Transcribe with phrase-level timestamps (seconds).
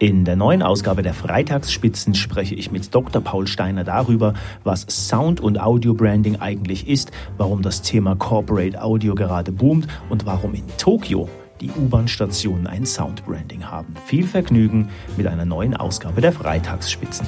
[0.00, 3.20] In der neuen Ausgabe der Freitagsspitzen spreche ich mit Dr.
[3.20, 9.50] Paul Steiner darüber, was Sound- und Audio-Branding eigentlich ist, warum das Thema Corporate Audio gerade
[9.50, 11.28] boomt und warum in Tokio
[11.60, 13.94] die U-Bahn-Stationen ein Sound-Branding haben.
[14.06, 17.26] Viel Vergnügen mit einer neuen Ausgabe der Freitagsspitzen.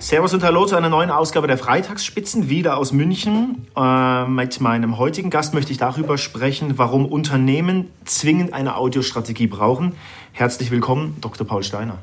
[0.00, 3.66] Servus und Hallo zu einer neuen Ausgabe der Freitagsspitzen, wieder aus München.
[3.76, 9.92] Äh, mit meinem heutigen Gast möchte ich darüber sprechen, warum Unternehmen zwingend eine Audiostrategie brauchen.
[10.32, 11.46] Herzlich willkommen, Dr.
[11.46, 11.98] Paul Steiner.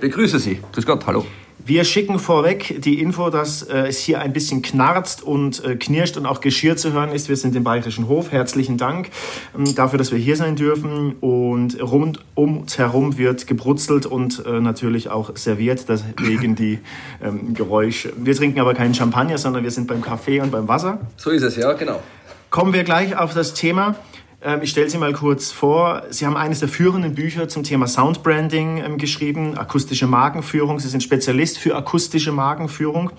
[0.00, 0.60] Begrüße Sie.
[0.72, 1.24] Grüß Gott, hallo.
[1.64, 6.16] Wir schicken vorweg die Info, dass äh, es hier ein bisschen knarzt und äh, knirscht
[6.16, 7.28] und auch Geschirr zu hören ist.
[7.28, 8.32] Wir sind im Bayerischen Hof.
[8.32, 9.10] Herzlichen Dank
[9.56, 11.14] ähm, dafür, dass wir hier sein dürfen.
[11.20, 16.80] Und rund um uns herum wird gebrutzelt und äh, natürlich auch serviert, deswegen die
[17.22, 18.12] ähm, Geräusche.
[18.16, 20.98] Wir trinken aber keinen Champagner, sondern wir sind beim Kaffee und beim Wasser.
[21.16, 22.02] So ist es, ja, genau.
[22.50, 23.94] Kommen wir gleich auf das Thema.
[24.42, 26.02] Ähm, ich stelle Sie mal kurz vor.
[26.10, 30.80] Sie haben eines der führenden Bücher zum Thema Soundbranding ähm, geschrieben, akustische Markenführung.
[30.80, 33.10] Sie sind Spezialist für akustische Markenführung,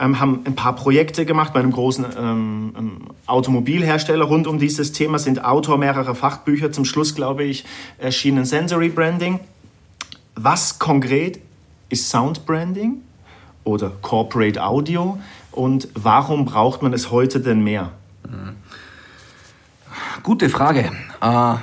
[0.00, 2.04] ähm, haben ein paar Projekte gemacht bei einem großen
[3.26, 6.72] Automobilhersteller rund um dieses Thema, sind Autor mehrerer Fachbücher.
[6.72, 7.64] Zum Schluss, glaube ich,
[7.98, 9.40] erschienen Sensory Branding.
[10.34, 11.40] Was konkret
[11.90, 13.02] ist Soundbranding
[13.62, 15.18] oder Corporate Audio
[15.52, 17.92] und warum braucht man es heute denn mehr?
[18.28, 18.56] Mhm.
[20.24, 20.90] Gute Frage.
[21.20, 21.54] Äh,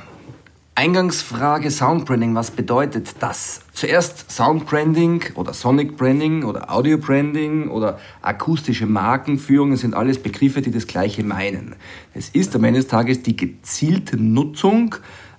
[0.75, 2.35] Eingangsfrage Soundbranding.
[2.35, 3.61] Was bedeutet das?
[3.73, 9.75] Zuerst Soundbranding oder Sonic Branding oder Audio Branding oder akustische Markenführung.
[9.77, 11.75] Sind alles Begriffe, die das Gleiche meinen.
[12.13, 14.93] Es ist am Ende des Tages die gezielte Nutzung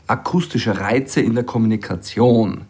[0.08, 2.62] akustischer Reize in der Kommunikation.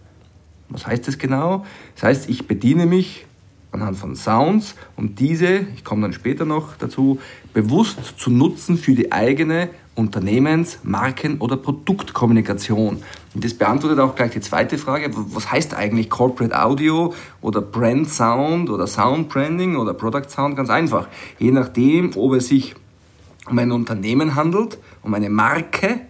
[0.69, 1.64] Was heißt das genau?
[1.95, 3.25] Das heißt, ich bediene mich
[3.70, 7.20] anhand von Sounds, um diese, ich komme dann später noch dazu,
[7.55, 13.02] bewusst zu nutzen für die eigene Unternehmens-, Marken- oder Produktkommunikation.
[13.34, 18.08] Und das beantwortet auch gleich die zweite Frage, was heißt eigentlich Corporate Audio oder Brand
[18.08, 20.56] Sound oder Sound Branding oder Product Sound?
[20.56, 21.08] Ganz einfach.
[21.39, 22.74] Je nachdem, ob es sich
[23.48, 26.00] um ein Unternehmen handelt, um eine Marke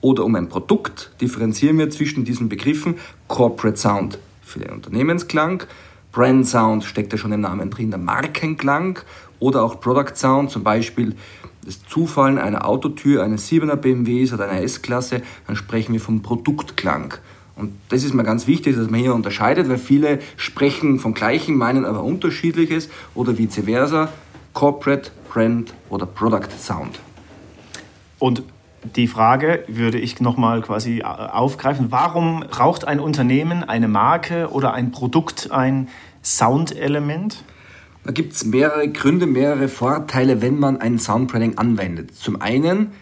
[0.00, 5.64] oder um ein Produkt, differenzieren wir zwischen diesen Begriffen Corporate Sound für den Unternehmensklang,
[6.12, 8.98] Brand Sound steckt ja schon im Namen drin, der Markenklang
[9.38, 11.16] oder auch Product Sound, zum Beispiel
[11.64, 17.14] das Zufallen einer Autotür eines 7er BMWs oder einer S-Klasse, dann sprechen wir vom Produktklang.
[17.54, 21.56] Und das ist mir ganz wichtig, dass man hier unterscheidet, weil viele sprechen vom Gleichen,
[21.56, 24.08] meinen aber Unterschiedliches oder vice versa,
[24.54, 26.98] Corporate, Brand oder Product Sound.
[28.18, 28.42] Und
[28.96, 31.86] die Frage würde ich nochmal quasi aufgreifen.
[31.90, 35.88] Warum braucht ein Unternehmen, eine Marke oder ein Produkt ein
[36.22, 37.44] Soundelement?
[38.04, 42.14] Da gibt es mehrere Gründe, mehrere Vorteile, wenn man ein Soundbranding anwendet.
[42.16, 42.92] Zum einen,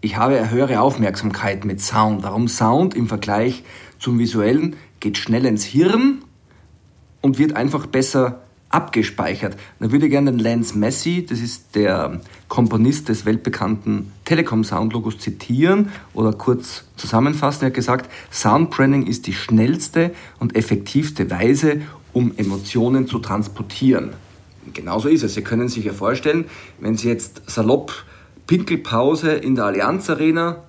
[0.00, 2.22] ich habe höhere Aufmerksamkeit mit Sound.
[2.22, 3.64] Warum Sound im Vergleich
[3.98, 6.22] zum visuellen geht schnell ins Hirn
[7.22, 9.56] und wird einfach besser abgespeichert.
[9.80, 15.18] Da würde ich gerne den Lance Messi, das ist der Komponist des weltbekannten Telekom Soundlogos,
[15.18, 17.64] zitieren oder kurz zusammenfassen.
[17.64, 21.80] Er hat gesagt, Soundbranding ist die schnellste und effektivste Weise,
[22.12, 24.10] um Emotionen zu transportieren.
[24.72, 25.34] Genauso ist es.
[25.34, 26.44] Sie können sich ja vorstellen,
[26.80, 27.92] wenn Sie jetzt salopp
[28.46, 30.64] Pinkelpause in der Allianz Arena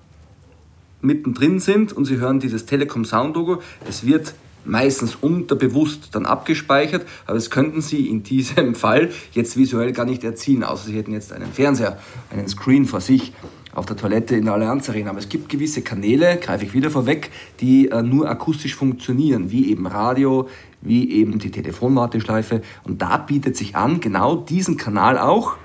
[1.02, 4.34] mittendrin sind und Sie hören dieses Telekom Sound Logo, es wird
[4.66, 10.24] meistens unterbewusst dann abgespeichert, aber das könnten Sie in diesem Fall jetzt visuell gar nicht
[10.24, 11.98] erzielen, außer Sie hätten jetzt einen Fernseher,
[12.32, 13.34] einen Screen vor sich
[13.74, 15.12] auf der Toilette in der Allianz Arena.
[15.12, 19.70] Aber es gibt gewisse Kanäle, greife ich wieder vorweg, die äh, nur akustisch funktionieren, wie
[19.70, 20.50] eben Radio,
[20.82, 22.62] wie eben die Telefonwarteschleife.
[22.84, 25.56] Und da bietet sich an, genau diesen Kanal auch,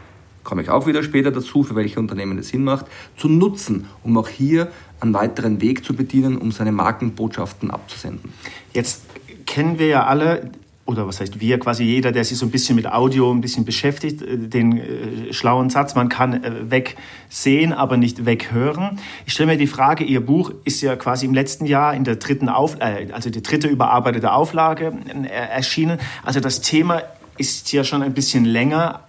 [0.42, 2.86] komme ich auch wieder später dazu, für welche Unternehmen es Sinn macht,
[3.16, 4.70] zu nutzen, um auch hier
[5.00, 8.32] einen weiteren Weg zu bedienen, um seine Markenbotschaften abzusenden.
[8.72, 9.03] Jetzt
[9.47, 10.50] kennen wir ja alle
[10.87, 13.65] oder was heißt wir, quasi jeder, der sich so ein bisschen mit Audio ein bisschen
[13.65, 18.98] beschäftigt, äh, den äh, schlauen Satz, man kann äh, wegsehen, aber nicht weghören.
[19.27, 22.16] Ich stelle mir die Frage, Ihr Buch ist ja quasi im letzten Jahr in der
[22.16, 25.98] dritten Auf, äh, also die dritte überarbeitete Auflage äh, erschienen.
[26.22, 27.03] Also das Thema
[27.39, 29.01] ist ja schon ein bisschen länger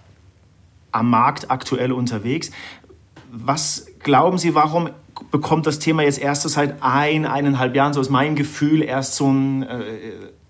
[0.92, 2.50] am Markt aktuell unterwegs.
[3.30, 4.90] Was glauben Sie, warum
[5.30, 9.30] bekommt das Thema jetzt erst seit ein, eineinhalb Jahren, so ist mein Gefühl, erst so
[9.30, 9.82] ein äh,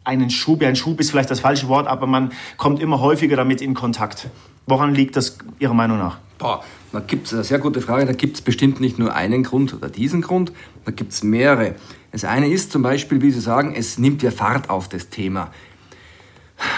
[0.06, 3.60] einen Schub, ein Schub ist vielleicht das falsche Wort, aber man kommt immer häufiger damit
[3.60, 4.28] in Kontakt.
[4.66, 6.18] Woran liegt das Ihrer Meinung nach?
[6.38, 8.06] Boah, da gibt es eine sehr gute Frage.
[8.06, 10.52] Da gibt es bestimmt nicht nur einen Grund oder diesen Grund,
[10.84, 11.74] da gibt es mehrere.
[12.12, 15.50] Das eine ist zum Beispiel, wie Sie sagen, es nimmt ja Fahrt auf das Thema.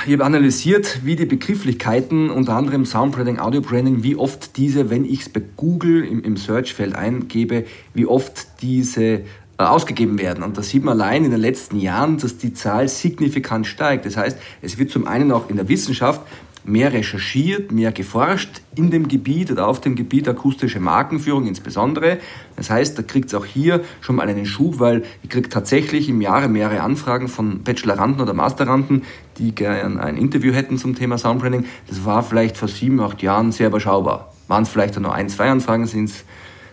[0.06, 5.20] Ich habe analysiert, wie die Begrifflichkeiten, unter anderem Soundbranding, Audiobranding, wie oft diese, wenn ich
[5.20, 7.64] es bei Google im, im Searchfeld eingebe,
[7.94, 9.20] wie oft diese
[9.66, 10.44] ausgegeben werden.
[10.44, 14.06] Und da sieht man allein in den letzten Jahren, dass die Zahl signifikant steigt.
[14.06, 16.20] Das heißt, es wird zum einen auch in der Wissenschaft
[16.64, 22.18] mehr recherchiert, mehr geforscht in dem Gebiet oder auf dem Gebiet akustische Markenführung insbesondere.
[22.56, 26.08] Das heißt, da kriegt es auch hier schon mal einen Schub, weil ich kriege tatsächlich
[26.08, 29.02] im Jahre mehrere Anfragen von Bacheloranden oder Masteranden,
[29.38, 31.64] die gerne ein Interview hätten zum Thema Soundbranding.
[31.88, 34.32] Das war vielleicht vor sieben, acht Jahren sehr überschaubar.
[34.46, 36.24] Waren es vielleicht nur ein, zwei Anfragen, sind es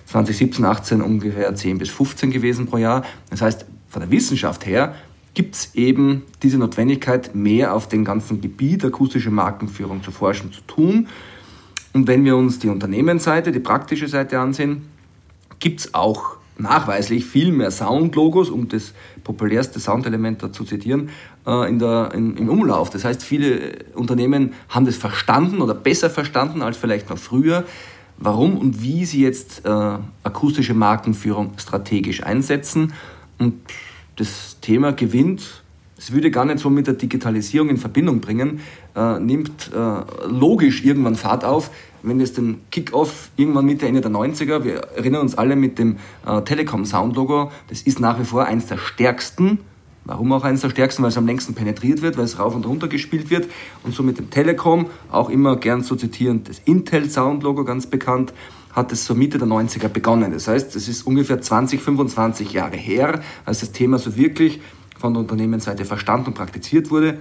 [0.06, 3.04] 2017, 18 ungefähr 10 bis 15 gewesen pro Jahr.
[3.30, 4.96] Das heißt, von der Wissenschaft her
[5.34, 10.62] gibt es eben diese Notwendigkeit, mehr auf dem ganzen Gebiet akustische Markenführung zu forschen, zu
[10.62, 11.08] tun.
[11.94, 14.90] Und wenn wir uns die Unternehmensseite, die praktische Seite ansehen,
[15.60, 18.94] gibt es auch nachweislich viel mehr Soundlogos, um das
[19.24, 21.10] populärste Soundelement da zu zitieren,
[21.46, 22.90] äh, in der, in, im Umlauf.
[22.90, 27.66] Das heißt, viele Unternehmen haben das verstanden oder besser verstanden als vielleicht noch früher,
[28.18, 32.94] warum und wie sie jetzt äh, akustische Markenführung strategisch einsetzen.
[33.38, 33.56] Und
[34.16, 35.64] das Thema gewinnt,
[35.98, 38.62] es würde gar nicht so mit der Digitalisierung in Verbindung bringen,
[38.96, 41.72] äh, nimmt äh, logisch irgendwann Fahrt auf,
[42.04, 45.98] wenn es den Kick-Off irgendwann Mitte, Ende der 90er, wir erinnern uns alle mit dem
[46.26, 49.60] äh, Telekom-Sound-Logo, das ist nach wie vor eins der stärksten,
[50.06, 51.02] Warum auch eines der stärksten?
[51.02, 53.48] Weil es am längsten penetriert wird, weil es rauf und runter gespielt wird.
[53.84, 58.32] Und so mit dem Telekom, auch immer gern zu zitieren, das Intel-Sound-Logo ganz bekannt,
[58.72, 60.32] hat es so Mitte der 90er begonnen.
[60.32, 64.62] Das heißt, es ist ungefähr 20, 25 Jahre her, als das Thema so wirklich
[65.00, 67.18] von der Unternehmensseite verstanden und praktiziert wurde.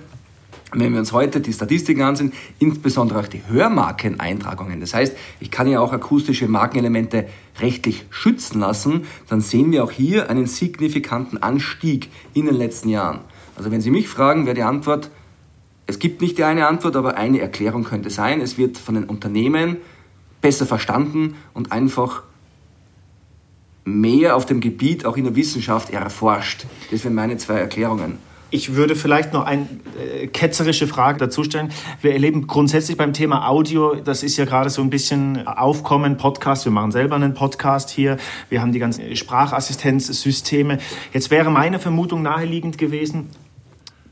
[0.73, 5.69] Wenn wir uns heute die Statistiken ansehen, insbesondere auch die Hörmarkeneintragungen, das heißt, ich kann
[5.69, 7.27] ja auch akustische Markenelemente
[7.61, 13.21] rechtlich schützen lassen, dann sehen wir auch hier einen signifikanten Anstieg in den letzten Jahren.
[13.57, 15.11] Also wenn Sie mich fragen, wäre die Antwort,
[15.87, 19.05] es gibt nicht die eine Antwort, aber eine Erklärung könnte sein, es wird von den
[19.05, 19.77] Unternehmen
[20.41, 22.23] besser verstanden und einfach
[23.85, 26.67] mehr auf dem Gebiet, auch in der Wissenschaft, erforscht.
[26.91, 28.19] Das wären meine zwei Erklärungen.
[28.51, 29.67] Ich würde vielleicht noch eine
[29.99, 31.71] äh, ketzerische Frage dazu stellen.
[32.01, 36.65] Wir erleben grundsätzlich beim Thema Audio, das ist ja gerade so ein bisschen Aufkommen, Podcast.
[36.65, 38.17] Wir machen selber einen Podcast hier.
[38.51, 40.79] Wir haben die ganzen Sprachassistenzsysteme.
[41.13, 43.31] Jetzt wäre meine Vermutung naheliegend gewesen,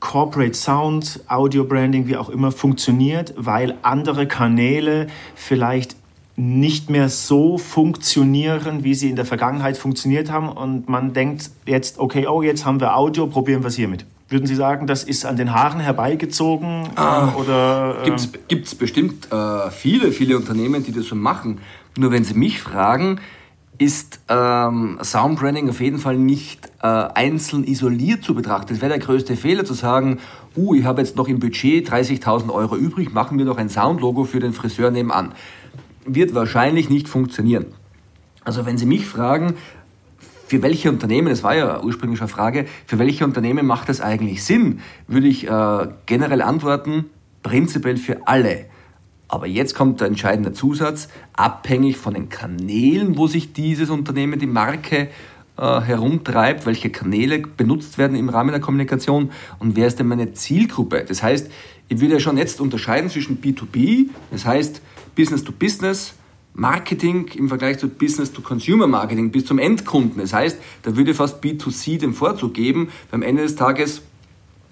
[0.01, 5.07] Corporate Sound, Audio Branding, wie auch immer, funktioniert, weil andere Kanäle
[5.37, 5.95] vielleicht
[6.35, 10.49] nicht mehr so funktionieren, wie sie in der Vergangenheit funktioniert haben.
[10.49, 14.05] Und man denkt jetzt, okay, oh, jetzt haben wir Audio, probieren wir es hiermit.
[14.33, 16.89] Würden Sie sagen, das ist an den Haaren herbeigezogen?
[16.97, 18.11] Ah, oder, äh
[18.49, 21.59] Gibt es bestimmt äh, viele, viele Unternehmen, die das so machen.
[21.97, 23.21] Nur wenn Sie mich fragen,
[23.79, 28.75] ist ähm, Soundbranding auf jeden Fall nicht äh, einzeln isoliert zu betrachten.
[28.75, 30.19] Es wäre der größte Fehler zu sagen,
[30.57, 34.25] uh, ich habe jetzt noch im Budget 30.000 Euro übrig, machen wir doch ein Soundlogo
[34.25, 35.35] für den Friseur nebenan
[36.05, 37.67] wird wahrscheinlich nicht funktionieren.
[38.45, 39.55] Also wenn Sie mich fragen,
[40.53, 44.45] für welche Unternehmen, das war ja ursprünglich eine Frage, für welche Unternehmen macht das eigentlich
[44.45, 47.07] Sinn, würde ich äh, generell antworten,
[47.43, 48.67] prinzipiell für alle.
[49.29, 54.47] Aber jetzt kommt der entscheidende Zusatz, abhängig von den Kanälen, wo sich dieses Unternehmen, die
[54.47, 55.09] Marke
[55.57, 60.35] äh, herumtreibt, welche Kanäle benutzt werden im Rahmen der Kommunikation und wer ist denn meine
[60.35, 61.07] Zielgruppe.
[61.09, 61.51] Das heißt,
[61.89, 64.83] ich würde ja schon jetzt unterscheiden zwischen B2B, das heißt,
[65.17, 66.13] Business to Business
[66.55, 70.21] Marketing im Vergleich zu Business to Consumer Marketing bis zum Endkunden.
[70.21, 72.91] Das heißt, da würde fast B2C den Vorzug geben.
[73.11, 74.03] Beim Ende des Tages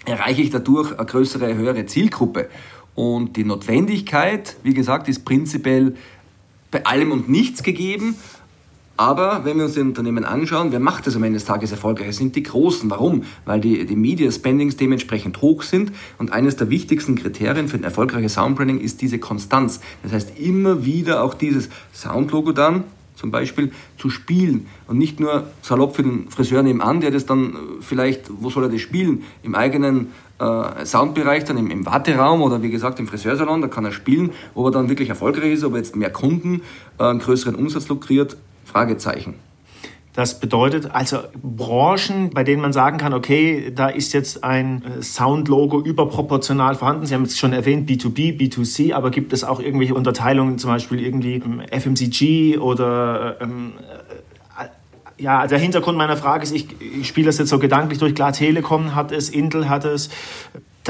[0.05, 2.49] erreiche ich dadurch eine größere, höhere Zielgruppe.
[2.95, 5.95] Und die Notwendigkeit, wie gesagt, ist prinzipiell
[6.71, 8.15] bei allem und nichts gegeben.
[9.01, 12.09] Aber wenn wir uns die Unternehmen anschauen, wer macht das am Ende des Tages erfolgreich?
[12.09, 12.91] Es sind die Großen.
[12.91, 13.23] Warum?
[13.47, 15.91] Weil die, die Media Spendings dementsprechend hoch sind.
[16.19, 19.81] Und eines der wichtigsten Kriterien für ein erfolgreiches Soundbranding ist diese Konstanz.
[20.03, 25.47] Das heißt, immer wieder auch dieses Soundlogo dann zum Beispiel zu spielen und nicht nur
[25.63, 29.23] salopp für den Friseur nebenan, der das dann äh, vielleicht, wo soll er das spielen?
[29.43, 33.87] Im eigenen äh, Soundbereich, dann im, im Warteraum oder wie gesagt im Friseursalon, da kann
[33.87, 36.61] er spielen, ob er dann wirklich erfolgreich ist, ob er jetzt mehr Kunden,
[36.99, 38.37] äh, einen größeren Umsatz lukriert
[38.71, 39.35] Fragezeichen.
[40.13, 45.03] Das bedeutet also Branchen, bei denen man sagen kann, okay, da ist jetzt ein äh,
[45.03, 47.07] Soundlogo überproportional vorhanden.
[47.07, 51.01] Sie haben es schon erwähnt, B2B, B2C, aber gibt es auch irgendwelche Unterteilungen, zum Beispiel
[51.01, 53.75] irgendwie ähm, FMCG oder ähm,
[54.59, 58.15] äh, ja, der Hintergrund meiner Frage ist, ich, ich spiele das jetzt so gedanklich durch.
[58.15, 60.11] Klar, Telekom hat es, Intel hat es,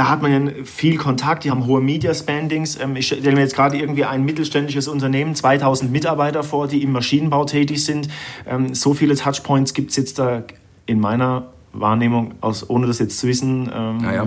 [0.00, 2.80] da hat man ja viel Kontakt, die haben hohe Media-Spendings.
[2.80, 6.92] Ähm, ich stelle mir jetzt gerade irgendwie ein mittelständisches Unternehmen, 2000 Mitarbeiter vor, die im
[6.92, 8.08] Maschinenbau tätig sind.
[8.48, 10.42] Ähm, so viele Touchpoints gibt es jetzt da
[10.86, 14.26] in meiner Wahrnehmung, aus, ohne das jetzt zu wissen, ähm, ja.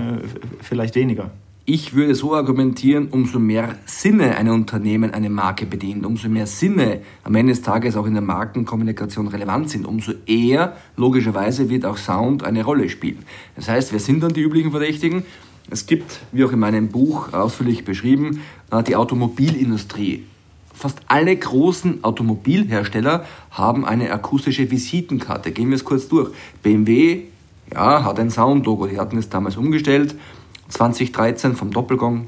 [0.62, 1.32] vielleicht weniger.
[1.66, 7.02] ich würde so argumentieren, umso mehr Sinne ein Unternehmen eine Marke bedient, umso mehr Sinne
[7.24, 11.98] am Ende des Tages auch in der Markenkommunikation relevant sind, umso eher logischerweise wird auch
[11.98, 13.26] Sound eine Rolle spielen.
[13.56, 15.24] Das heißt, wer sind dann die üblichen Verdächtigen?
[15.70, 18.42] Es gibt, wie auch in meinem Buch ausführlich beschrieben,
[18.72, 20.24] äh, die Automobilindustrie.
[20.74, 25.52] Fast alle großen Automobilhersteller haben eine akustische Visitenkarte.
[25.52, 26.32] Gehen wir es kurz durch.
[26.64, 27.22] BMW
[27.72, 30.16] ja, hat ein Soundlogo, die hatten es damals umgestellt
[30.70, 32.28] 2013 vom Doppelgong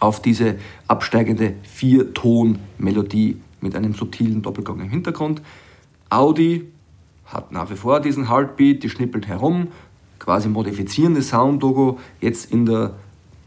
[0.00, 0.56] auf diese
[0.88, 5.42] absteigende Vier-Ton-Melodie mit einem subtilen Doppelgong im Hintergrund.
[6.10, 6.66] Audi
[7.24, 9.68] hat nach wie vor diesen Heartbeat, die schnippelt herum,
[10.22, 12.94] quasi modifizierende Soundlogo, jetzt in der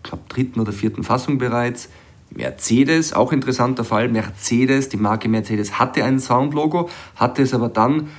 [0.04, 1.88] glaub, dritten oder vierten Fassung bereits.
[2.32, 8.10] Mercedes, auch interessanter Fall, Mercedes, die Marke Mercedes hatte ein Soundlogo, hatte es aber dann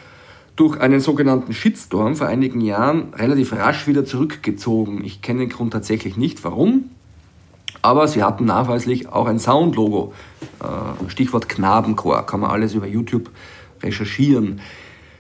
[0.55, 5.05] durch einen sogenannten Shitstorm vor einigen Jahren relativ rasch wieder zurückgezogen.
[5.05, 6.89] Ich kenne den Grund tatsächlich nicht, warum,
[7.83, 10.15] aber sie hatten nachweislich auch ein Soundlogo.
[10.61, 13.29] Äh, Stichwort Knabenchor, kann man alles über YouTube
[13.83, 14.61] recherchieren.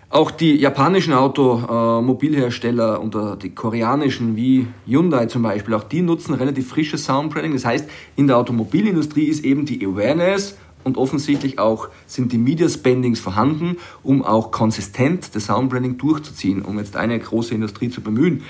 [0.08, 6.68] Auch die japanischen Automobilhersteller und die koreanischen wie Hyundai zum Beispiel, auch die nutzen relativ
[6.68, 7.52] frisches Soundbranding.
[7.52, 12.68] Das heißt, in der Automobilindustrie ist eben die Awareness und offensichtlich auch sind die Media
[12.68, 18.44] Spendings vorhanden, um auch konsistent das Soundbranding durchzuziehen, um jetzt eine große Industrie zu bemühen.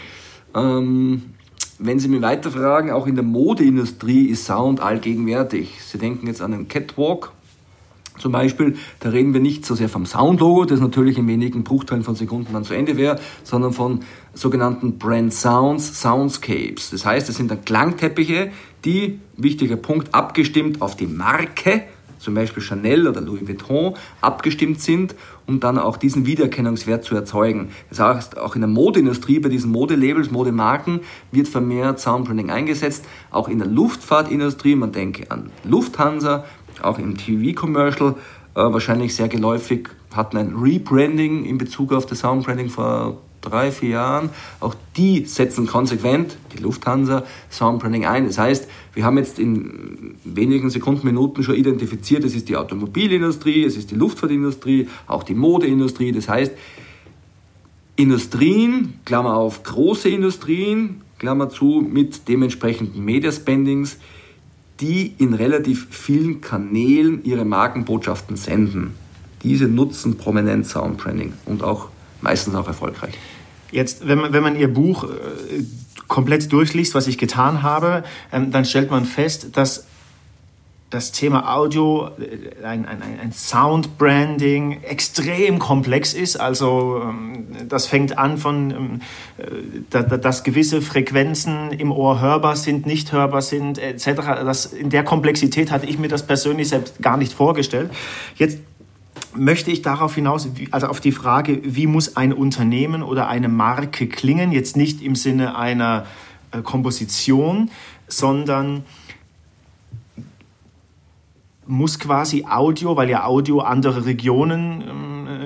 [0.55, 1.23] Ähm,
[1.79, 5.81] wenn Sie mich weiter fragen, auch in der Modeindustrie ist Sound allgegenwärtig.
[5.83, 7.33] Sie denken jetzt an den Catwalk,
[8.19, 12.03] zum Beispiel, da reden wir nicht so sehr vom Soundlogo, das natürlich in wenigen Bruchteilen
[12.03, 14.01] von Sekunden dann zu Ende wäre, sondern von
[14.35, 16.91] sogenannten Brand Sounds, Soundscapes.
[16.91, 18.51] Das heißt, es sind dann Klangteppiche,
[18.85, 21.83] die, wichtiger Punkt, abgestimmt auf die Marke
[22.19, 25.15] zum Beispiel Chanel oder Louis Vuitton, abgestimmt sind,
[25.47, 27.69] um dann auch diesen Wiedererkennungswert zu erzeugen.
[27.89, 33.05] Das heißt, auch in der Modeindustrie, bei diesen Modelabels, Modemarken, wird vermehrt Soundbranding eingesetzt.
[33.31, 36.45] Auch in der Luftfahrtindustrie, man denke an Lufthansa,
[36.83, 38.15] auch im TV-Commercial,
[38.55, 43.91] äh, wahrscheinlich sehr geläufig, hatten ein Rebranding in Bezug auf das Soundbranding vor drei, vier
[43.91, 44.31] Jahren.
[44.61, 48.27] Auch die setzen konsequent, die Lufthansa, Soundbranding ein.
[48.27, 53.65] Das heißt, wir haben jetzt in wenigen Sekunden, Minuten schon identifiziert, es ist die Automobilindustrie,
[53.65, 56.13] es ist die Luftfahrtindustrie, auch die Modeindustrie.
[56.13, 56.53] Das heißt,
[57.97, 63.99] Industrien, Klammer auf, große Industrien, Klammer zu, mit dementsprechenden Mediaspendings,
[64.81, 68.95] die in relativ vielen Kanälen ihre Markenbotschaften senden.
[69.43, 71.89] Diese nutzen prominent Soundbranding und auch
[72.21, 73.15] meistens auch erfolgreich.
[73.71, 75.09] Jetzt, wenn man, wenn man Ihr Buch äh,
[76.09, 79.87] komplett durchliest, was ich getan habe, ähm, dann stellt man fest, dass
[80.91, 86.37] das Thema Audio, äh, ein, ein, ein Sound-Branding extrem komplex ist.
[86.37, 89.01] Also ähm, das fängt an von, ähm,
[89.39, 94.07] äh, dass gewisse Frequenzen im Ohr hörbar sind, nicht hörbar sind, etc.
[94.45, 97.91] Das, in der Komplexität hatte ich mir das persönlich selbst gar nicht vorgestellt.
[98.37, 98.59] Jetzt
[99.35, 104.07] möchte ich darauf hinaus, also auf die Frage, wie muss ein Unternehmen oder eine Marke
[104.07, 106.07] klingen, jetzt nicht im Sinne einer
[106.53, 107.71] äh, Komposition,
[108.09, 108.85] sondern
[111.67, 114.87] muss quasi Audio, weil ja Audio andere Regionen äh,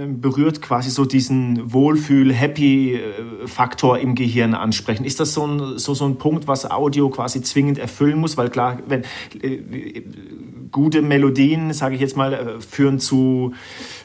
[0.06, 5.04] berührt, quasi so diesen Wohlfühl-Happy-Faktor im Gehirn ansprechen.
[5.04, 8.36] Ist das so ein, so, so ein Punkt, was Audio quasi zwingend erfüllen muss?
[8.36, 9.04] Weil klar, wenn,
[9.40, 10.02] äh,
[10.70, 13.52] gute Melodien, sage ich jetzt mal, äh, führen zu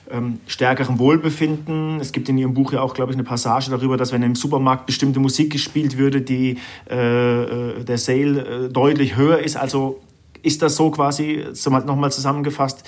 [0.10, 2.00] ähm, stärkerem Wohlbefinden.
[2.00, 4.36] Es gibt in Ihrem Buch ja auch, glaube ich, eine Passage darüber, dass wenn im
[4.36, 6.58] Supermarkt bestimmte Musik gespielt würde, die
[6.90, 9.58] äh, äh der Sale äh, deutlich höher ist.
[9.58, 10.02] Also
[10.46, 12.84] ist das so quasi, nochmal zusammengefasst,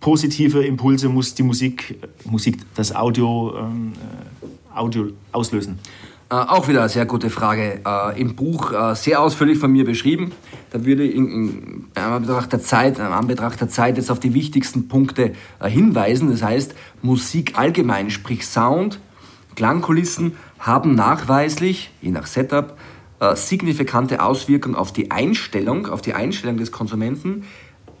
[0.00, 3.92] positive Impulse muss die Musik, Musik das Audio, ähm,
[4.74, 5.78] Audio auslösen?
[6.30, 7.80] Äh, auch wieder eine sehr gute Frage.
[7.84, 10.32] Äh, Im Buch äh, sehr ausführlich von mir beschrieben.
[10.70, 14.34] Da würde ich in, in, in Anbetracht, der Zeit, Anbetracht der Zeit jetzt auf die
[14.34, 16.30] wichtigsten Punkte äh, hinweisen.
[16.30, 19.00] Das heißt, Musik allgemein, sprich Sound,
[19.56, 22.76] Klangkulissen, haben nachweislich, je nach Setup,
[23.20, 27.44] äh, signifikante Auswirkungen auf die Einstellung, auf die Einstellung des Konsumenten,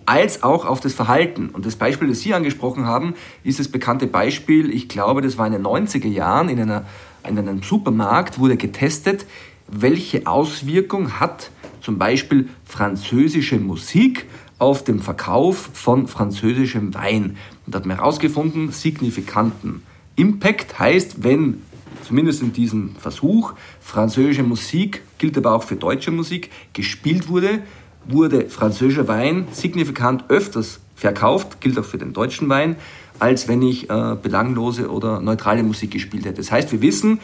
[0.06, 1.50] als auch auf das Verhalten.
[1.50, 5.46] Und das Beispiel, das Sie angesprochen haben, ist das bekannte Beispiel, ich glaube, das war
[5.46, 6.86] in den 90er Jahren in einer
[7.28, 9.26] in einem Supermarkt wurde getestet,
[9.66, 14.26] welche Auswirkung hat zum Beispiel französische Musik
[14.58, 17.36] auf den Verkauf von französischem Wein.
[17.66, 19.82] Und da hat man herausgefunden, signifikanten
[20.16, 21.62] Impact heißt, wenn
[22.08, 27.60] zumindest in diesem Versuch französische Musik, gilt aber auch für deutsche Musik, gespielt wurde,
[28.06, 32.76] wurde französischer Wein signifikant öfters verkauft, gilt auch für den deutschen Wein,
[33.18, 36.36] als wenn ich äh, belanglose oder neutrale Musik gespielt hätte.
[36.36, 37.20] Das heißt, wir wissen,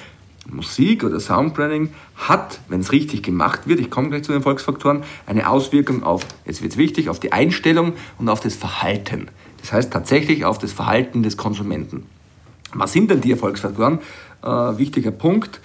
[0.51, 5.03] Musik oder Soundbranding hat, wenn es richtig gemacht wird, ich komme gleich zu den Erfolgsfaktoren,
[5.27, 9.29] eine Auswirkung auf, jetzt wird es wichtig, auf die Einstellung und auf das Verhalten.
[9.63, 12.05] Das heißt tatsächlich auf das Verhalten des Konsumenten.
[12.75, 14.01] Was sind denn die Erfolgsfaktoren?
[14.45, 15.61] Äh, wichtiger Punkt.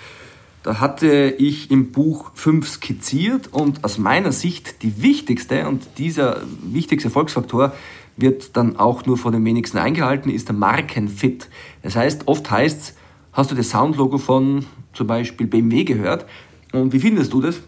[0.63, 6.41] Da hatte ich im Buch fünf skizziert und aus meiner Sicht die wichtigste und dieser
[6.63, 7.73] wichtigste Erfolgsfaktor
[8.15, 11.49] wird dann auch nur von den wenigsten eingehalten, ist der Markenfit.
[11.81, 12.93] Das heißt, oft heißt es,
[13.33, 16.25] hast du das Soundlogo von zum Beispiel BMW gehört
[16.71, 17.61] und wie findest du das?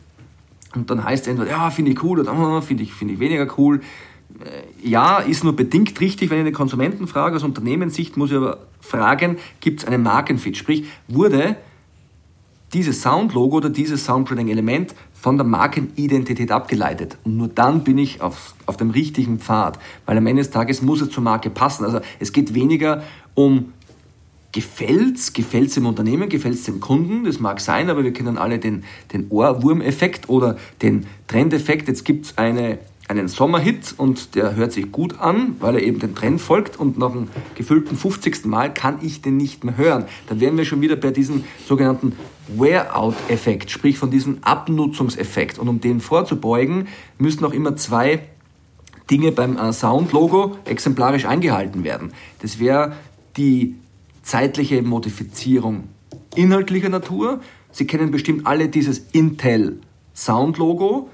[0.76, 3.48] Und dann heißt es entweder, ja, finde ich cool oder finde ich, find ich weniger
[3.58, 3.82] cool.
[4.84, 7.36] Ja, ist nur bedingt richtig, wenn ich den Konsumenten frage.
[7.36, 10.58] Aus Unternehmenssicht muss ich aber fragen, gibt es einen Markenfit?
[10.58, 11.56] Sprich, wurde
[12.74, 17.18] dieses Soundlogo oder dieses Soundbranding-Element von der Markenidentität abgeleitet.
[17.24, 20.82] Und nur dann bin ich auf, auf dem richtigen Pfad, weil am Ende des Tages
[20.82, 21.86] muss es zur Marke passen.
[21.86, 23.04] Also es geht weniger
[23.36, 23.74] um
[24.52, 28.84] gefällt's, gefällt's dem Unternehmen, gefällt's dem Kunden, das mag sein, aber wir kennen alle den,
[29.14, 31.88] den Ohrwurmeffekt oder den Trendeffekt.
[31.88, 32.80] Jetzt gibt's eine
[33.12, 36.98] einen Sommerhit und der hört sich gut an, weil er eben den Trend folgt und
[36.98, 38.46] nach dem gefüllten 50.
[38.46, 40.06] Mal kann ich den nicht mehr hören.
[40.28, 42.14] Dann wären wir schon wieder bei diesem sogenannten
[42.48, 45.60] Wear-out-Effekt, sprich von diesem Abnutzungseffekt.
[45.60, 46.88] Und um den vorzubeugen,
[47.18, 48.24] müssen auch immer zwei
[49.10, 52.14] Dinge beim äh, Sound-Logo exemplarisch eingehalten werden.
[52.42, 52.94] Das wäre
[53.36, 53.76] die
[54.24, 55.90] zeitliche Modifizierung
[56.36, 57.42] inhaltlicher Natur.
[57.72, 59.82] Sie kennen bestimmt alle dieses Intel
[60.16, 61.10] Sound-Logo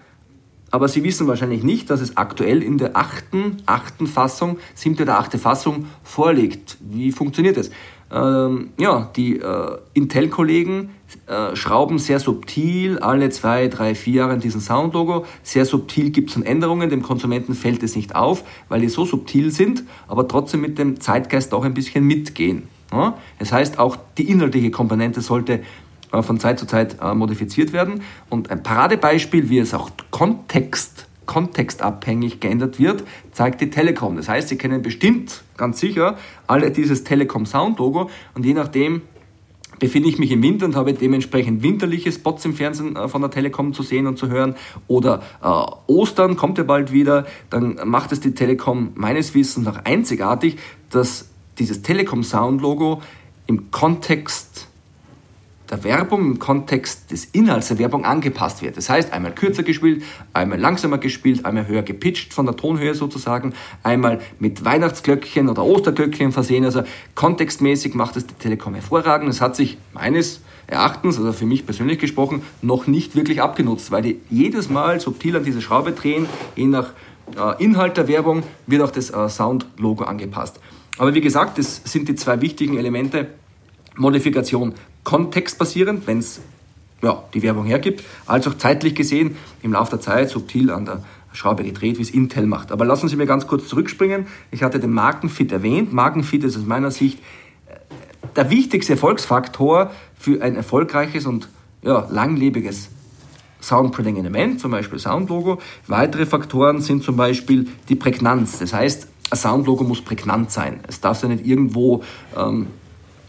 [0.72, 5.20] aber Sie wissen wahrscheinlich nicht, dass es aktuell in der achten, achten Fassung, siebte oder
[5.20, 6.78] achte Fassung vorliegt.
[6.82, 7.70] Wie funktioniert das?
[8.10, 10.92] Ähm, ja, die äh, Intel-Kollegen
[11.26, 15.26] äh, schrauben sehr subtil alle zwei, drei, vier Jahre diesen Soundlogo.
[15.44, 19.04] Sehr subtil gibt es dann Änderungen, dem Konsumenten fällt es nicht auf, weil die so
[19.04, 22.70] subtil sind, aber trotzdem mit dem Zeitgeist auch ein bisschen mitgehen.
[22.94, 23.18] Ja?
[23.40, 25.62] Das heißt, auch die inhaltliche Komponente sollte
[26.12, 28.02] von Zeit zu Zeit äh, modifiziert werden.
[28.30, 34.16] Und ein Paradebeispiel, wie es auch Kontext, kontextabhängig geändert wird, zeigt die Telekom.
[34.16, 39.02] Das heißt, Sie kennen bestimmt, ganz sicher, alle dieses Telekom Sound Logo und je nachdem,
[39.80, 43.30] befinde ich mich im Winter und habe dementsprechend winterliche Spots im Fernsehen äh, von der
[43.30, 44.56] Telekom zu sehen und zu hören.
[44.88, 49.86] Oder äh, Ostern kommt ja bald wieder, dann macht es die Telekom meines Wissens nach
[49.86, 50.58] einzigartig,
[50.90, 51.30] dass
[51.60, 53.02] dieses Telekom Sound Logo
[53.46, 54.67] im Kontext
[55.70, 58.78] der Werbung im Kontext des Inhalts der Werbung angepasst wird.
[58.78, 60.04] Das heißt, einmal kürzer gespielt,
[60.34, 63.54] einmal langsamer gespielt, einmal höher gepitcht von der Tonhöhe sozusagen,
[63.84, 66.66] einmal mit Weihnachtsglöckchen oder Osterglöckchen versehen.
[66.66, 66.84] Also
[67.16, 69.30] kontextmäßig macht es die Telekom hervorragend.
[69.30, 74.02] Es hat sich meines Erachtens, also für mich persönlich gesprochen, noch nicht wirklich abgenutzt, weil
[74.02, 76.92] die jedes Mal subtil an diese Schraube drehen, je nach
[77.36, 80.60] äh, Inhalt der Werbung wird auch das äh, Sound-Logo angepasst.
[80.98, 83.28] Aber wie gesagt, das sind die zwei wichtigen Elemente.
[83.96, 86.42] Modifikation kontextbasierend, wenn es
[87.02, 91.04] ja, die Werbung hergibt, als auch zeitlich gesehen im Laufe der Zeit subtil an der
[91.34, 92.72] Schraube gedreht, wie es Intel macht.
[92.72, 94.28] Aber lassen Sie mir ganz kurz zurückspringen.
[94.52, 95.94] Ich hatte den Markenfit erwähnt.
[95.94, 97.20] Markenfit ist aus meiner Sicht
[97.68, 97.76] äh,
[98.36, 101.50] der wichtigste Erfolgsfaktor für ein erfolgreiches und
[101.84, 102.90] ja, langlebiges
[103.62, 105.60] Soundprinting-Element, zum Beispiel Soundlogo.
[105.88, 108.60] Weitere Faktoren sind zum Beispiel die Prägnanz.
[108.60, 110.80] Das heißt, ein Soundlogo muss prägnant sein.
[110.88, 112.04] Es darf ja nicht irgendwo
[112.36, 112.68] ähm,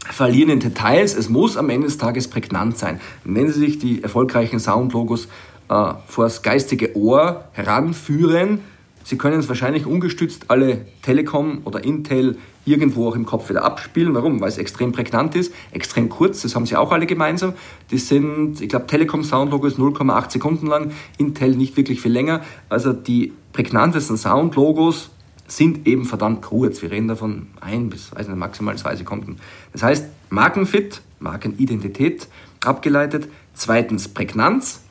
[0.06, 1.14] verlieren in Details.
[1.14, 3.00] Es muss am Ende des Tages prägnant sein.
[3.24, 5.26] Wenn Sie sich die erfolgreichen Soundlogos
[5.68, 8.60] äh, vor das geistige Ohr heranführen,
[9.08, 14.14] Sie können es wahrscheinlich ungestützt alle Telekom oder Intel irgendwo auch im Kopf wieder abspielen.
[14.14, 14.38] Warum?
[14.42, 17.54] Weil es extrem prägnant ist, extrem kurz, das haben sie auch alle gemeinsam.
[17.90, 22.42] Die sind, ich glaube, Telekom Soundlogo ist 0,8 Sekunden lang, Intel nicht wirklich viel länger.
[22.68, 25.08] Also die prägnantesten Soundlogos
[25.48, 26.82] sind eben verdammt kurz.
[26.82, 29.36] Wir reden davon ein bis weiß nicht, maximal zwei Sekunden.
[29.72, 32.28] Das heißt, Markenfit, Markenidentität
[32.64, 33.28] abgeleitet.
[33.54, 34.82] Zweitens Prägnanz.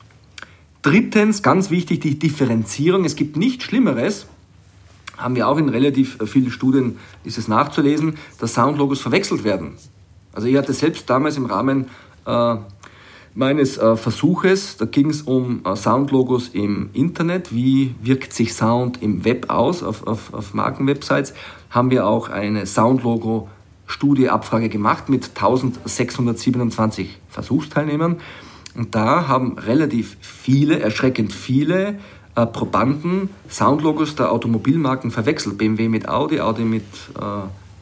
[0.82, 3.04] Drittens, ganz wichtig, die Differenzierung.
[3.04, 4.26] Es gibt nichts Schlimmeres,
[5.16, 9.72] haben wir auch in relativ vielen Studien ist es nachzulesen, dass Soundlogos verwechselt werden.
[10.32, 11.86] Also ich hatte selbst damals im Rahmen
[12.24, 12.56] äh,
[13.38, 14.76] meines äh, Versuches.
[14.76, 17.54] Da ging es um äh, Soundlogos im Internet.
[17.54, 21.34] Wie wirkt sich Sound im Web aus, auf, auf, auf Markenwebsites?
[21.70, 28.16] Haben wir auch eine Soundlogo-Studie-Abfrage gemacht mit 1627 Versuchsteilnehmern.
[28.74, 32.00] Und da haben relativ viele, erschreckend viele
[32.34, 35.58] äh, Probanden Soundlogos der Automobilmarken verwechselt.
[35.58, 36.86] BMW mit Audi, Audi mit, äh,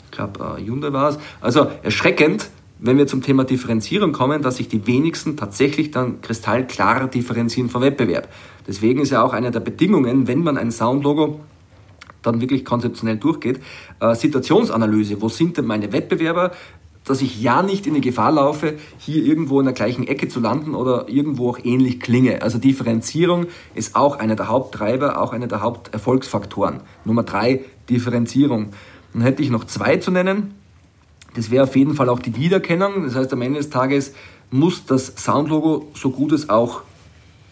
[0.05, 1.19] ich glaube, äh, Hyundai war es.
[1.41, 7.09] Also erschreckend, wenn wir zum Thema Differenzierung kommen, dass sich die wenigsten tatsächlich dann kristallklar
[7.09, 8.29] differenzieren vom Wettbewerb.
[8.67, 11.41] Deswegen ist ja auch eine der Bedingungen, wenn man ein Soundlogo
[12.23, 13.61] dann wirklich konzeptionell durchgeht,
[14.01, 15.23] äh, Situationsanalyse.
[15.23, 16.53] Wo sind denn meine Wettbewerber?
[17.07, 20.41] dass ich ja nicht in die Gefahr laufe, hier irgendwo in der gleichen Ecke zu
[20.41, 22.43] landen oder irgendwo auch ähnlich klinge.
[22.43, 26.81] Also Differenzierung ist auch einer der Haupttreiber, auch einer der Haupterfolgsfaktoren.
[27.05, 28.73] Nummer drei, Differenzierung.
[29.13, 30.55] Dann hätte ich noch zwei zu nennen.
[31.37, 33.05] Das wäre auf jeden Fall auch die Wiedererkennung.
[33.05, 34.13] Das heißt, am Ende des Tages
[34.51, 36.83] muss das Soundlogo, so gut es auch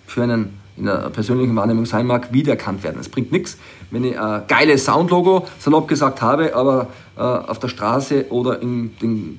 [0.07, 2.99] für einen in der persönlichen Wahrnehmung sein mag, wiedererkannt werden.
[3.01, 3.59] Es bringt nichts,
[3.93, 8.97] wenn ich ein geiles Soundlogo, salopp gesagt, habe, aber äh, auf der Straße oder in
[9.01, 9.39] den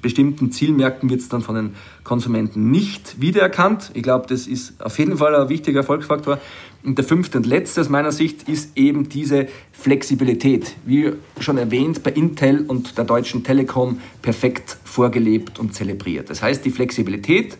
[0.00, 3.90] bestimmten Zielmärkten wird es dann von den Konsumenten nicht wiedererkannt.
[3.94, 6.38] Ich glaube, das ist auf jeden Fall ein wichtiger Erfolgsfaktor.
[6.82, 10.74] Und der fünfte und letzte aus meiner Sicht ist eben diese Flexibilität.
[10.86, 16.30] Wie schon erwähnt, bei Intel und der Deutschen Telekom perfekt vorgelebt und zelebriert.
[16.30, 17.58] Das heißt, die Flexibilität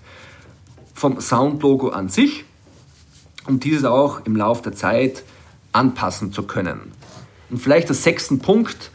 [0.94, 2.44] vom Soundlogo an sich,
[3.46, 5.22] um dieses auch im Laufe der Zeit
[5.72, 6.92] anpassen zu können.
[7.50, 8.90] Und vielleicht der sechsten Punkt,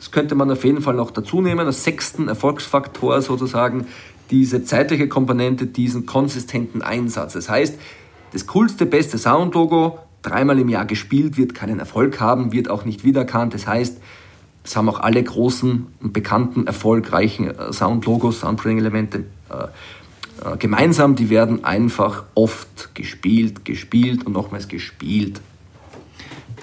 [0.00, 3.86] das könnte man auf jeden Fall noch dazu nehmen, als sechsten Erfolgsfaktor sozusagen,
[4.30, 7.34] diese zeitliche Komponente, diesen konsistenten Einsatz.
[7.34, 7.78] Das heißt,
[8.32, 13.04] das coolste, beste Soundlogo, dreimal im Jahr gespielt, wird keinen Erfolg haben, wird auch nicht
[13.04, 13.52] wiedererkannt.
[13.52, 14.00] Das heißt,
[14.64, 21.14] es haben auch alle großen und bekannten, erfolgreichen äh, Soundlogos, Soundbranding-Elemente äh, äh, gemeinsam.
[21.14, 25.42] Die werden einfach oft gespielt, gespielt und nochmals gespielt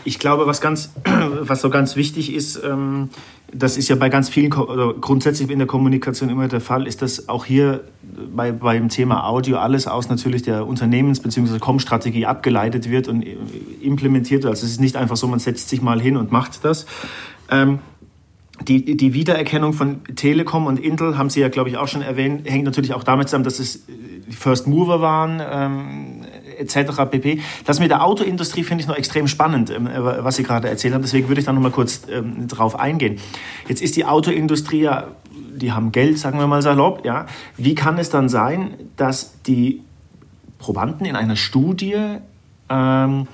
[0.08, 0.94] ich glaube, was ganz,
[1.42, 3.10] was so ganz wichtig ist, ähm,
[3.52, 7.02] das ist ja bei ganz vielen, oder grundsätzlich in der Kommunikation immer der Fall, ist,
[7.02, 7.84] dass auch hier
[8.34, 11.60] bei, beim Thema Audio alles aus natürlich der Unternehmens- bzw.
[11.60, 13.22] Com-Strategie abgeleitet wird und
[13.82, 14.52] implementiert wird.
[14.52, 16.86] Also es ist nicht einfach so, man setzt sich mal hin und macht das.
[17.52, 17.80] Ähm,
[18.62, 22.50] die, die Wiedererkennung von Telekom und Intel, haben Sie ja, glaube ich, auch schon erwähnt,
[22.50, 25.42] hängt natürlich auch damit zusammen, dass es die First Mover waren.
[25.52, 26.17] Ähm,
[26.58, 27.04] etc.
[27.10, 27.42] pp.
[27.66, 31.02] Das mit der Autoindustrie finde ich noch extrem spannend, ähm, was Sie gerade erzählt haben.
[31.02, 33.20] Deswegen würde ich da noch mal kurz ähm, drauf eingehen.
[33.68, 37.06] Jetzt ist die Autoindustrie ja, die haben Geld, sagen wir mal salopp.
[37.06, 37.26] Ja.
[37.58, 39.82] Wie kann es dann sein, dass die
[40.60, 42.18] Probanden in einer Studie
[42.70, 43.28] ähm,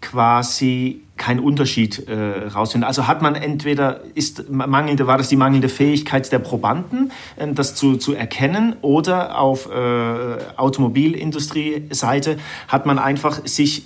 [0.00, 2.86] quasi keinen Unterschied äh, rausfinden.
[2.86, 7.74] Also hat man entweder, ist mangelnde, war das die mangelnde Fähigkeit der Probanden, äh, das
[7.74, 13.84] zu, zu erkennen, oder auf äh, Automobilindustrie-Seite hat man einfach sich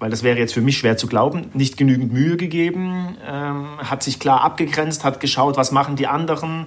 [0.00, 4.02] weil das wäre jetzt für mich schwer zu glauben, nicht genügend Mühe gegeben, ähm, hat
[4.02, 6.66] sich klar abgegrenzt, hat geschaut, was machen die anderen,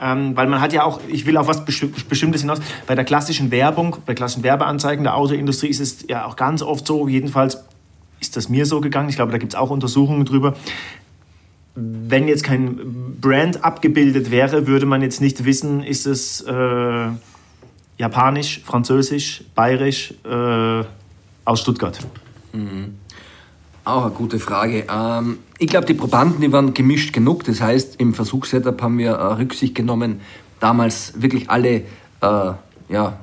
[0.00, 3.50] ähm, weil man hat ja auch, ich will auf was Bestimmtes hinaus, bei der klassischen
[3.50, 7.62] Werbung, bei klassischen Werbeanzeigen der Autoindustrie ist es ja auch ganz oft so, jedenfalls
[8.20, 9.08] ist das mir so gegangen.
[9.08, 10.54] Ich glaube, da gibt es auch Untersuchungen drüber.
[11.74, 17.08] Wenn jetzt kein Brand abgebildet wäre, würde man jetzt nicht wissen, ist es äh,
[17.96, 20.84] japanisch, französisch, bayerisch äh,
[21.44, 21.98] aus Stuttgart.
[22.52, 22.96] Mhm.
[23.84, 24.84] Auch eine gute Frage.
[24.92, 27.44] Ähm, ich glaube, die Probanden, die waren gemischt genug.
[27.44, 30.20] Das heißt, im Versuchssetup haben wir äh, Rücksicht genommen,
[30.58, 31.82] damals wirklich alle
[32.20, 32.52] äh,
[32.88, 33.18] ja,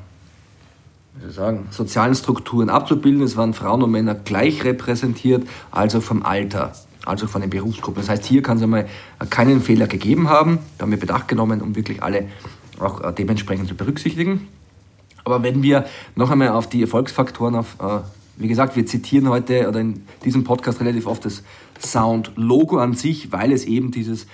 [1.25, 3.21] wie sagen, sozialen Strukturen abzubilden.
[3.21, 6.73] Es waren Frauen und Männer gleich repräsentiert, also vom Alter,
[7.06, 8.01] also von den Berufsgruppen.
[8.01, 8.88] Das heißt, hier kann es einmal
[9.30, 10.60] keinen Fehler gegeben haben.
[10.77, 12.27] Da haben wir Bedacht genommen, um wirklich alle
[12.80, 14.47] auch äh, dementsprechend zu berücksichtigen.
[15.23, 17.99] Aber wenn wir noch einmal auf die Erfolgsfaktoren auf, äh,
[18.38, 21.43] wie gesagt, wir zitieren heute oder in diesem Podcast relativ oft das
[21.80, 24.27] Sound-Logo an sich, weil es eben dieses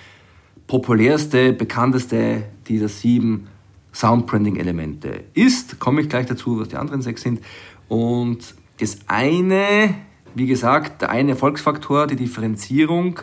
[0.66, 3.48] populärste, bekannteste dieser sieben
[3.94, 5.78] Soundbranding-Elemente ist.
[5.78, 7.40] Komme ich gleich dazu, was die anderen sechs sind.
[7.88, 9.94] Und das eine,
[10.34, 13.20] wie gesagt, der eine Erfolgsfaktor, die Differenzierung.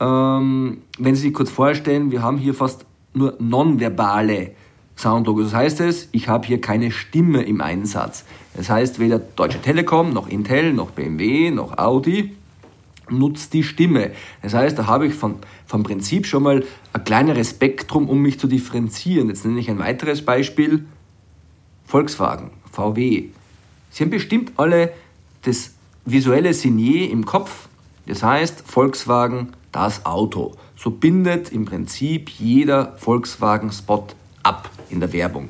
[0.00, 4.52] Ähm, wenn Sie sich kurz vorstellen, wir haben hier fast nur nonverbale
[4.96, 5.46] Soundlogos.
[5.46, 8.24] Das heißt es, ich habe hier keine Stimme im Einsatz.
[8.54, 12.34] Das heißt, weder Deutsche Telekom, noch Intel, noch BMW, noch Audi
[13.10, 14.12] nutzt die Stimme.
[14.42, 18.38] Das heißt, da habe ich von, vom Prinzip schon mal ein kleineres Spektrum, um mich
[18.38, 19.28] zu differenzieren.
[19.28, 20.84] Jetzt nenne ich ein weiteres Beispiel.
[21.86, 23.24] Volkswagen, VW.
[23.90, 24.92] Sie haben bestimmt alle
[25.42, 25.72] das
[26.04, 27.68] visuelle Signet im Kopf.
[28.06, 30.54] Das heißt, Volkswagen, das Auto.
[30.76, 34.06] So bindet im Prinzip jeder Volkswagen-Spot
[34.42, 35.48] ab in der Werbung.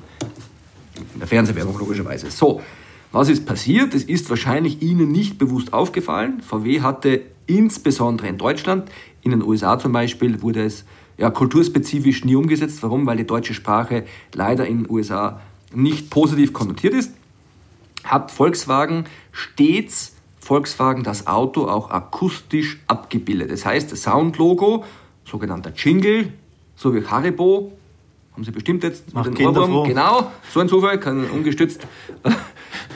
[1.15, 2.31] In der Fernsehwerbung logischerweise.
[2.31, 2.61] So,
[3.13, 3.95] was ist passiert?
[3.95, 6.43] Es ist wahrscheinlich Ihnen nicht bewusst aufgefallen.
[6.43, 7.23] VW hatte
[7.57, 8.91] insbesondere in Deutschland,
[9.23, 10.85] in den USA zum Beispiel, wurde es
[11.19, 12.83] ja, kulturspezifisch nie umgesetzt.
[12.83, 13.07] Warum?
[13.07, 15.41] Weil die deutsche Sprache leider in den USA
[15.73, 17.13] nicht positiv konnotiert ist.
[18.05, 23.53] Hat Volkswagen stets Volkswagen das Auto auch akustisch abgebildet.
[23.53, 24.85] Das heißt, das Soundlogo,
[25.25, 26.33] sogenannter Jingle,
[26.77, 27.73] so wie Haribo,
[28.33, 29.87] haben Sie bestimmt jetzt Macht den Ohrwurm.
[29.87, 31.87] Genau, so ein Zufall, kann ungestützt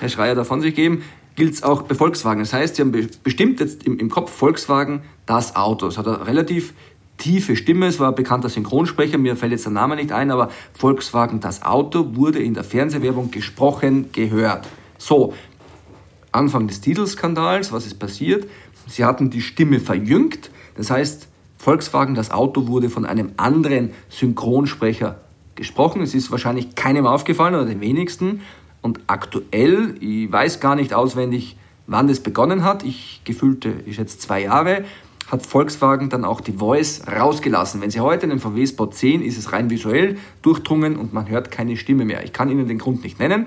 [0.00, 1.02] Herr Schreier davon sich geben,
[1.34, 2.40] gilt es auch bei Volkswagen.
[2.40, 2.92] Das heißt, Sie haben
[3.22, 5.86] bestimmt jetzt im, im Kopf Volkswagen das Auto.
[5.86, 6.74] Es hat eine relativ
[7.16, 10.50] tiefe Stimme, es war ein bekannter Synchronsprecher, mir fällt jetzt der Name nicht ein, aber
[10.72, 14.66] Volkswagen das Auto wurde in der Fernsehwerbung gesprochen, gehört.
[14.98, 15.32] So,
[16.32, 18.48] Anfang des Titelskandals, was ist passiert?
[18.88, 25.20] Sie hatten die Stimme verjüngt, das heißt, Volkswagen das Auto wurde von einem anderen Synchronsprecher
[25.54, 26.02] gesprochen.
[26.02, 28.42] Es ist wahrscheinlich keinem aufgefallen oder den wenigsten.
[28.84, 34.18] Und aktuell, ich weiß gar nicht auswendig, wann das begonnen hat, ich gefühlte, ich schätze
[34.18, 34.84] zwei Jahre,
[35.26, 37.80] hat Volkswagen dann auch die Voice rausgelassen.
[37.80, 41.78] Wenn Sie heute einen VW-Spot sehen, ist es rein visuell durchdrungen und man hört keine
[41.78, 42.24] Stimme mehr.
[42.24, 43.46] Ich kann Ihnen den Grund nicht nennen.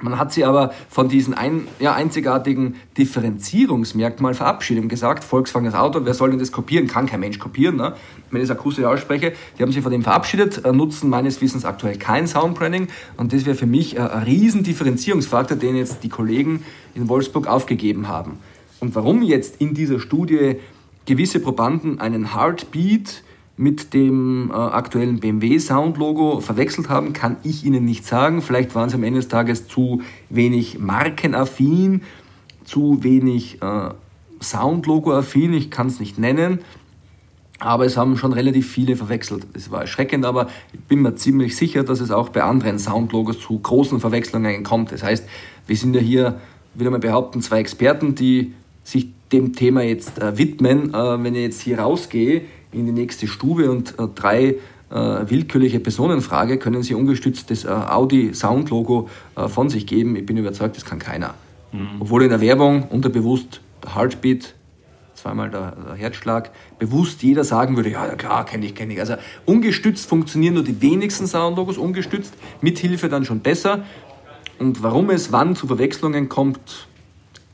[0.00, 5.74] Man hat sie aber von diesen ein, ja, einzigartigen Differenzierungsmerkmal verabschiedet und gesagt, Volkswagen das
[5.74, 6.86] Auto, wer soll denn das kopieren?
[6.86, 7.94] Kann kein Mensch kopieren, ne?
[8.30, 9.32] wenn ich es akustisch ausspreche.
[9.58, 13.44] Die haben sich von dem verabschiedet, äh, nutzen meines Wissens aktuell kein Soundbranding und das
[13.44, 16.62] wäre für mich äh, ein riesen Differenzierungsfaktor, den jetzt die Kollegen
[16.94, 18.38] in Wolfsburg aufgegeben haben.
[18.80, 20.56] Und warum jetzt in dieser Studie
[21.06, 23.22] gewisse Probanden einen Heartbeat
[23.58, 28.40] mit dem äh, aktuellen BMW Sound-Logo verwechselt haben, kann ich Ihnen nicht sagen.
[28.40, 32.02] Vielleicht waren sie am Ende des Tages zu wenig markenaffin,
[32.64, 33.90] zu wenig äh,
[34.40, 36.60] Sound-Logo-affin, ich kann es nicht nennen.
[37.58, 39.44] Aber es haben schon relativ viele verwechselt.
[39.54, 43.40] Es war erschreckend, aber ich bin mir ziemlich sicher, dass es auch bei anderen Soundlogos
[43.40, 44.92] zu großen Verwechslungen kommt.
[44.92, 45.28] Das heißt,
[45.66, 46.40] wir sind ja hier,
[46.74, 48.52] wieder mal behaupten, zwei Experten, die
[48.84, 50.94] sich dem Thema jetzt äh, widmen.
[50.94, 54.56] Äh, wenn ich jetzt hier rausgehe in die nächste Stube und äh, drei
[54.90, 54.94] äh,
[55.26, 59.08] willkürliche Personen frage, können sie ungestützt das äh, Audi Sound Logo
[59.48, 60.16] von sich geben.
[60.16, 61.34] Ich bin überzeugt, das kann keiner.
[61.72, 62.00] Mhm.
[62.00, 64.54] Obwohl in der Werbung unterbewusst der Heartbeat,
[65.14, 69.00] zweimal der, der, Herzschlag, bewusst jeder sagen würde, ja, ja klar, kenne ich, kenne ich.
[69.00, 73.84] Also ungestützt funktionieren nur die wenigsten Soundlogos, ungestützt, mit Hilfe dann schon besser.
[74.58, 76.87] Und warum es wann zu Verwechslungen kommt,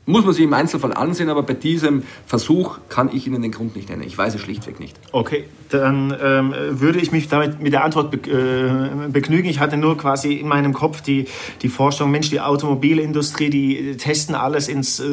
[0.05, 3.75] muss man sich im Einzelfall ansehen, aber bei diesem Versuch kann ich Ihnen den Grund
[3.75, 4.03] nicht nennen.
[4.03, 4.95] Ich weiß es schlichtweg nicht.
[5.11, 9.49] Okay, dann ähm, würde ich mich damit mit der Antwort be äh, begnügen.
[9.49, 11.25] Ich hatte nur quasi in meinem Kopf die,
[11.61, 15.05] die Forschung, Mensch, die Automobilindustrie, die testen alles ins äh,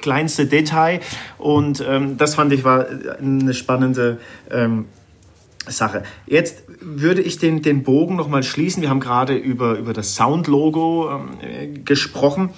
[0.00, 1.00] kleinste Detail.
[1.36, 2.86] Und ähm, das fand ich war
[3.18, 4.18] eine spannende
[4.50, 4.86] ähm,
[5.66, 6.04] Sache.
[6.26, 8.82] Jetzt würde ich den, den Bogen nochmal schließen.
[8.82, 11.10] Wir haben gerade über, über das Sound-Logo
[11.42, 12.50] ähm, gesprochen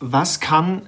[0.00, 0.82] was kann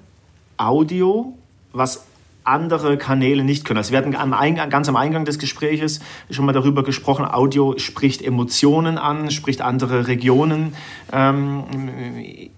[0.56, 1.36] Audio,
[1.72, 2.04] was
[2.44, 3.78] andere Kanäle nicht können.
[3.78, 7.78] Also wir hatten am Eingang, ganz am Eingang des Gespräches schon mal darüber gesprochen, Audio
[7.78, 10.74] spricht Emotionen an, spricht andere Regionen
[11.12, 11.64] ähm,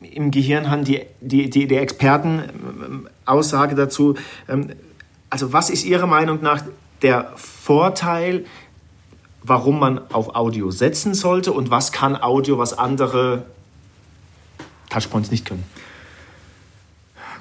[0.01, 0.85] im Gehirn an.
[0.85, 4.15] Die, die, die, die Expertenaussage dazu.
[4.49, 4.71] Ähm,
[5.31, 6.62] also was ist Ihrer Meinung nach
[7.03, 8.45] der Vorteil,
[9.43, 13.47] warum man auf Audio setzen sollte und was kann Audio, was andere
[14.88, 15.65] Touchpoints nicht können?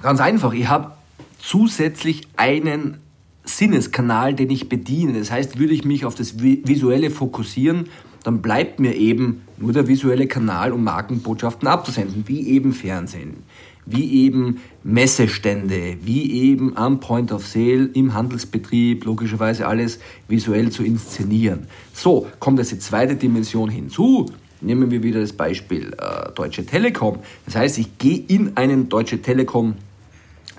[0.02, 0.94] Ganz einfach, ich habe
[1.38, 2.98] zusätzlich einen
[3.44, 5.18] Sinneskanal, den ich bediene.
[5.20, 7.88] Das heißt, würde ich mich auf das Visuelle fokussieren,
[8.24, 13.38] dann bleibt mir eben nur der visuelle Kanal, um Markenbotschaften abzusenden, wie eben Fernsehen,
[13.86, 20.84] wie eben Messestände, wie eben am Point of Sale im Handelsbetrieb, logischerweise alles visuell zu
[20.84, 21.68] inszenieren.
[21.94, 24.28] So, kommt jetzt die zweite Dimension hinzu.
[24.62, 27.20] Nehmen wir wieder das Beispiel äh, Deutsche Telekom.
[27.46, 29.76] Das heißt, ich gehe in einen Deutsche Telekom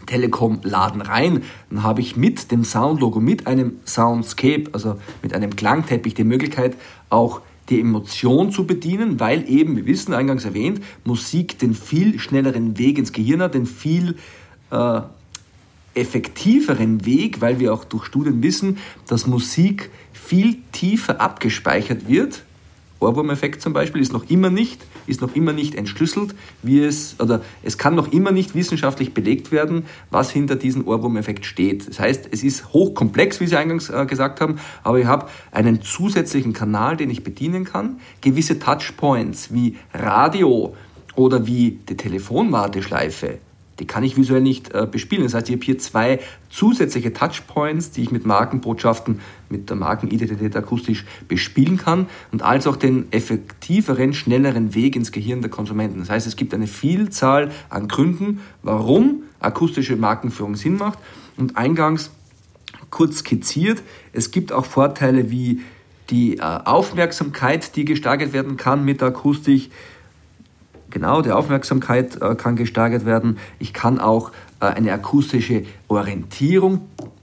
[0.06, 6.14] Telekom-Laden rein, dann habe ich mit dem Soundlogo, mit einem Soundscape, also mit einem Klangteppich
[6.14, 6.76] die Möglichkeit,
[7.10, 12.78] auch die Emotion zu bedienen, weil eben, wir wissen, eingangs erwähnt, Musik den viel schnelleren
[12.78, 14.16] Weg ins Gehirn hat, den viel
[14.70, 15.00] äh,
[15.94, 22.42] effektiveren Weg, weil wir auch durch Studien wissen, dass Musik viel tiefer abgespeichert wird
[23.02, 27.42] Ohrwurmeffekt zum Beispiel ist noch immer nicht, ist noch immer nicht entschlüsselt, wie es, oder
[27.62, 31.88] es kann noch immer nicht wissenschaftlich belegt werden, was hinter diesem Ohrwurmeffekt steht.
[31.88, 35.82] Das heißt, es ist hochkomplex, wie Sie eingangs äh, gesagt haben, aber ich habe einen
[35.82, 40.74] zusätzlichen Kanal, den ich bedienen kann, gewisse Touchpoints wie Radio
[41.14, 43.38] oder wie die Telefonwarteschleife
[43.78, 45.24] die kann ich visuell nicht äh, bespielen.
[45.24, 50.54] Das heißt, ich habe hier zwei zusätzliche Touchpoints, die ich mit Markenbotschaften, mit der Markenidentität
[50.56, 56.00] akustisch bespielen kann und als auch den effektiveren, schnelleren Weg ins Gehirn der Konsumenten.
[56.00, 60.98] Das heißt, es gibt eine Vielzahl an Gründen, warum akustische Markenführung Sinn macht
[61.36, 62.10] und eingangs
[62.90, 63.82] kurz skizziert,
[64.12, 65.62] es gibt auch Vorteile wie
[66.10, 69.70] die äh, Aufmerksamkeit, die gesteigert werden kann mit der Akustik,
[70.92, 73.38] Genau, die Aufmerksamkeit äh, kann gesteigert werden.
[73.58, 76.82] Ich kann auch äh, eine akustische Orientierung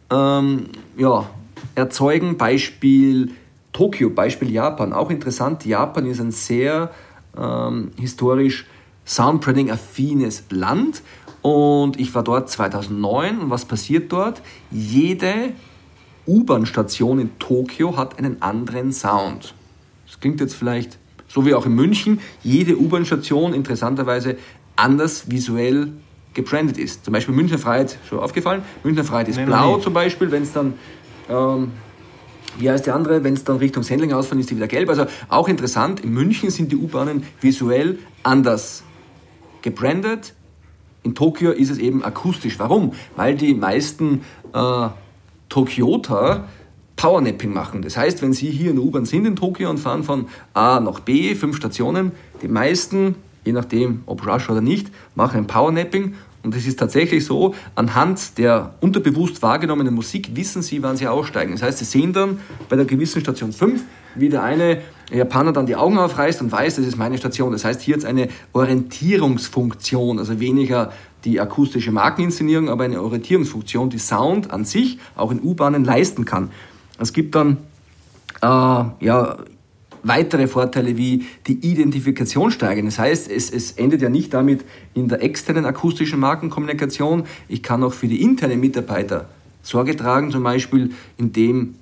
[0.09, 0.65] ähm,
[0.97, 1.29] ja,
[1.75, 2.35] erzeugen.
[2.35, 3.31] Beispiel
[3.71, 4.91] Tokio, Beispiel Japan.
[4.91, 6.89] Auch interessant, Japan ist ein sehr
[7.37, 8.65] ähm, historisch
[9.05, 11.03] Soundprinting-affines Land
[11.43, 14.41] Und ich war dort 2009 und was passiert dort?
[14.71, 15.53] Jede
[16.25, 19.53] U-Bahn-Station in Tokio hat einen anderen Sound.
[20.07, 20.97] Das klingt jetzt vielleicht
[21.29, 24.35] so wie auch in München, jede U-Bahn-Station interessanterweise
[24.75, 25.93] anders visuell
[26.33, 27.05] gebrandet ist.
[27.05, 29.83] Zum Beispiel Münchner Freiheit, schon aufgefallen, Münchner Freiheit ist nee, blau nee.
[29.83, 30.73] zum Beispiel, wenn es dann,
[31.29, 31.71] ähm,
[32.57, 34.89] wie heißt die andere, wenn es dann Richtung Sendling ausfällt, ist die wieder gelb.
[34.89, 38.83] Also auch interessant, in München sind die U-Bahnen visuell anders
[39.61, 40.33] gebrandet.
[41.03, 42.59] In Tokio ist es eben akustisch.
[42.59, 42.93] Warum?
[43.15, 44.21] Weil die meisten
[44.53, 44.89] äh,
[45.47, 46.47] Tokyota
[46.99, 47.81] Powernapping machen.
[47.81, 50.81] Das heißt, wenn Sie hier in der U-Bahn sind in Tokio und fahren von A
[50.81, 56.15] nach B, fünf Stationen, die meisten, je nachdem ob Rush oder nicht, machen ein Powernapping
[56.43, 61.53] und es ist tatsächlich so, anhand der unterbewusst wahrgenommenen Musik wissen sie, wann sie aussteigen.
[61.53, 63.81] Das heißt, sie sehen dann bei der gewissen Station 5,
[64.15, 67.53] wie der eine Japaner dann die Augen aufreißt und weiß, das ist meine Station.
[67.53, 70.91] Das heißt, hier jetzt eine Orientierungsfunktion, also weniger
[71.25, 76.51] die akustische Markeninszenierung, aber eine Orientierungsfunktion, die Sound an sich auch in U-Bahnen leisten kann.
[76.99, 77.57] Es gibt dann
[78.41, 79.37] äh, ja,
[80.03, 82.85] weitere Vorteile wie die Identifikation steigern.
[82.85, 87.23] Das heißt, es, es endet ja nicht damit in der externen akustischen Markenkommunikation.
[87.47, 89.29] Ich kann auch für die internen Mitarbeiter
[89.61, 91.75] Sorge tragen, zum Beispiel indem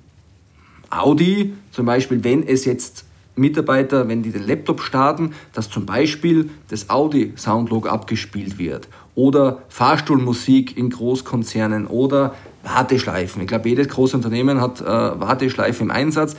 [0.90, 3.04] Audi, zum Beispiel wenn es jetzt
[3.36, 9.62] Mitarbeiter, wenn die den Laptop starten, dass zum Beispiel das Audi Soundlog abgespielt wird oder
[9.68, 12.34] Fahrstuhlmusik in Großkonzernen oder
[12.74, 13.42] Warteschleifen.
[13.42, 16.36] Ich glaube, jedes große Unternehmen hat äh, Warteschleifen im Einsatz.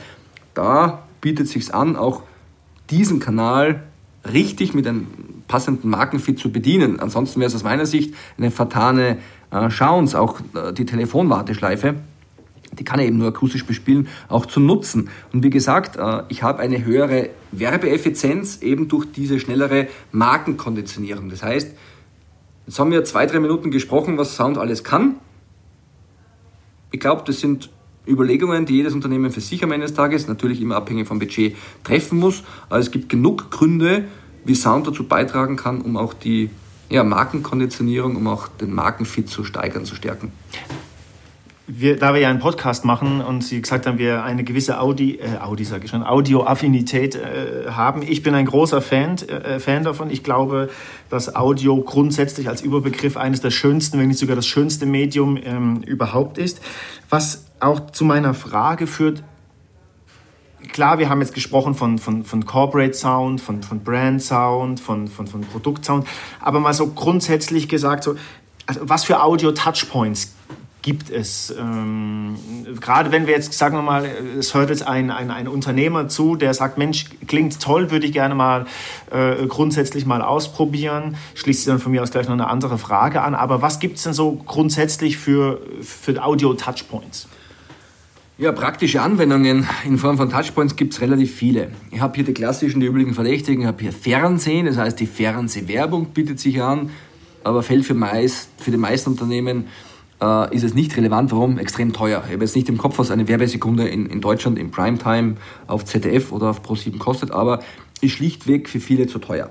[0.54, 2.22] Da bietet es sich an, auch
[2.90, 3.82] diesen Kanal
[4.30, 5.06] richtig mit einem
[5.48, 7.00] passenden Markenfit zu bedienen.
[7.00, 9.18] Ansonsten wäre es aus meiner Sicht eine vertane
[9.50, 11.96] äh, Chance, auch äh, die Telefonwarteschleife
[12.78, 15.10] die kann er eben nur akustisch bespielen, auch zu nutzen.
[15.32, 21.30] Und wie gesagt, äh, ich habe eine höhere Werbeeffizienz eben durch diese schnellere Markenkonditionierung.
[21.30, 21.70] Das heißt,
[22.66, 25.16] jetzt haben wir zwei, drei Minuten gesprochen, was Sound alles kann.
[26.90, 27.70] Ich glaube, das sind
[28.06, 31.56] Überlegungen, die jedes Unternehmen für sich am Ende des Tages, natürlich immer abhängig vom Budget,
[31.84, 32.42] treffen muss.
[32.68, 34.04] Aber es gibt genug Gründe,
[34.44, 36.50] wie Sound dazu beitragen kann, um auch die
[36.88, 40.32] ja, Markenkonditionierung, um auch den Markenfit zu steigern, zu stärken
[41.72, 45.16] wir, da wir ja einen Podcast machen und Sie gesagt haben, wir eine gewisse Audi,
[45.16, 48.02] äh, Audi sage ich schon, Audio-Affinität äh, haben.
[48.02, 50.10] Ich bin ein großer Fan, äh, Fan davon.
[50.10, 50.68] Ich glaube,
[51.10, 55.82] dass Audio grundsätzlich als Überbegriff eines der schönsten, wenn nicht sogar das schönste Medium ähm,
[55.82, 56.60] überhaupt ist.
[57.08, 59.22] Was auch zu meiner Frage führt,
[60.72, 65.06] klar, wir haben jetzt gesprochen von, von, von Corporate Sound, von, von Brand Sound, von,
[65.06, 66.06] von, von Produktsound,
[66.40, 68.16] aber mal so grundsätzlich gesagt, so,
[68.66, 70.34] also was für Audio-Touchpoints
[70.82, 71.54] gibt es.
[71.58, 72.36] Ähm,
[72.80, 76.36] gerade wenn wir jetzt, sagen wir mal, es hört jetzt ein, ein, ein Unternehmer zu,
[76.36, 78.66] der sagt, Mensch, klingt toll, würde ich gerne mal
[79.10, 81.16] äh, grundsätzlich mal ausprobieren.
[81.34, 83.34] Schließt sich dann von mir aus gleich noch eine andere Frage an.
[83.34, 87.28] Aber was gibt es denn so grundsätzlich für, für Audio-Touchpoints?
[88.38, 91.72] Ja, praktische Anwendungen in Form von Touchpoints gibt es relativ viele.
[91.90, 93.60] Ich habe hier die klassischen, die üblichen Verdächtigen.
[93.60, 96.88] Ich habe hier Fernsehen, das heißt, die Fernsehwerbung bietet sich an,
[97.44, 99.66] aber fällt für, meist, für die meisten Unternehmen
[100.20, 101.30] äh, ist es nicht relevant.
[101.32, 101.58] Warum?
[101.58, 102.22] Extrem teuer.
[102.26, 105.84] Ich habe jetzt nicht im Kopf, was eine Werbesekunde in, in Deutschland im Primetime auf
[105.84, 107.60] ZDF oder auf Pro7 kostet, aber
[108.00, 109.50] ist schlichtweg für viele zu teuer.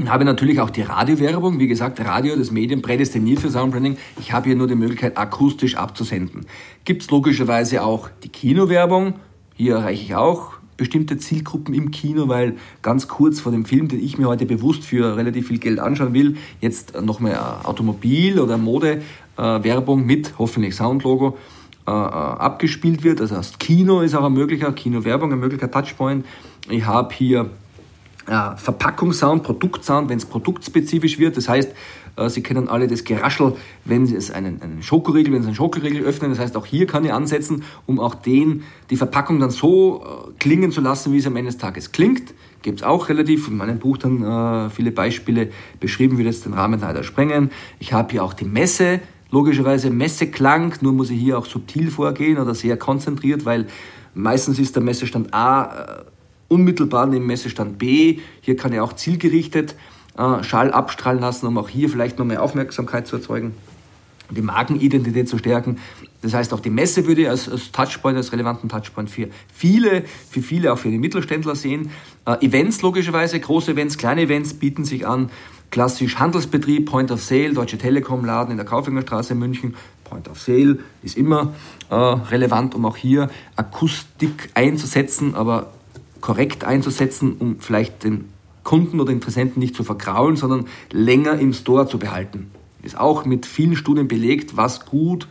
[0.00, 1.58] Ich habe natürlich auch die Radiowerbung.
[1.58, 3.96] Wie gesagt, Radio, das Medium prädestiniert für Soundbranding.
[4.20, 6.46] Ich habe hier nur die Möglichkeit, akustisch abzusenden.
[6.84, 9.14] Gibt es logischerweise auch die Kinowerbung.
[9.56, 14.02] Hier erreiche ich auch bestimmte Zielgruppen im Kino, weil ganz kurz vor dem Film, den
[14.02, 18.56] ich mir heute bewusst für relativ viel Geld anschauen will, jetzt noch mehr Automobil- oder
[19.38, 21.38] Mode-Werbung mit hoffentlich Soundlogo
[21.86, 23.20] äh, äh, abgespielt wird.
[23.20, 26.26] Das Kino ist auch ein möglicher, Kino-Werbung, ein möglicher Touchpoint.
[26.68, 27.50] Ich habe hier
[28.26, 31.36] äh, Verpackungssound, Produktsound, wenn es produktspezifisch wird.
[31.36, 31.72] Das heißt,
[32.16, 35.56] äh, Sie kennen alle das Geraschel, wenn Sie es einen, einen Schokoriegel, wenn Sie einen
[35.56, 36.30] Schokoriegel öffnen.
[36.30, 40.32] Das heißt, auch hier kann ich ansetzen, um auch den, die Verpackung dann so äh,
[40.38, 42.34] klingen zu lassen, wie es am Ende des Tages klingt.
[42.60, 46.54] Gibt es auch relativ in meinem Buch dann äh, viele Beispiele beschrieben, wie das den
[46.54, 47.50] Rahmen leider sprengen.
[47.78, 52.38] Ich habe hier auch die Messe, logischerweise Messeklang, nur muss ich hier auch subtil vorgehen
[52.38, 53.66] oder sehr konzentriert, weil
[54.14, 56.04] meistens ist der Messestand A äh,
[56.48, 58.20] unmittelbar neben Messestand B.
[58.40, 59.74] Hier kann ich auch zielgerichtet
[60.16, 63.54] äh, Schall abstrahlen lassen, um auch hier vielleicht noch mehr Aufmerksamkeit zu erzeugen,
[64.30, 65.78] die Markenidentität zu stärken.
[66.20, 70.04] Das heißt, auch die Messe würde ich als, als Touchpoint, als relevanten Touchpoint für viele,
[70.28, 71.90] für viele, auch für die Mittelständler sehen.
[72.24, 75.30] Äh, Events logischerweise, große Events, kleine Events bieten sich an.
[75.70, 79.74] Klassisch Handelsbetrieb, Point of Sale, Deutsche Telekom Laden in der Kaufingerstraße in München.
[80.04, 81.54] Point of Sale ist immer
[81.90, 85.72] äh, relevant, um auch hier Akustik einzusetzen, aber
[86.20, 88.26] korrekt einzusetzen, um vielleicht den
[88.64, 92.50] Kunden oder Interessenten nicht zu verkraulen, sondern länger im Store zu behalten.
[92.82, 95.28] ist auch mit vielen Studien belegt, was gut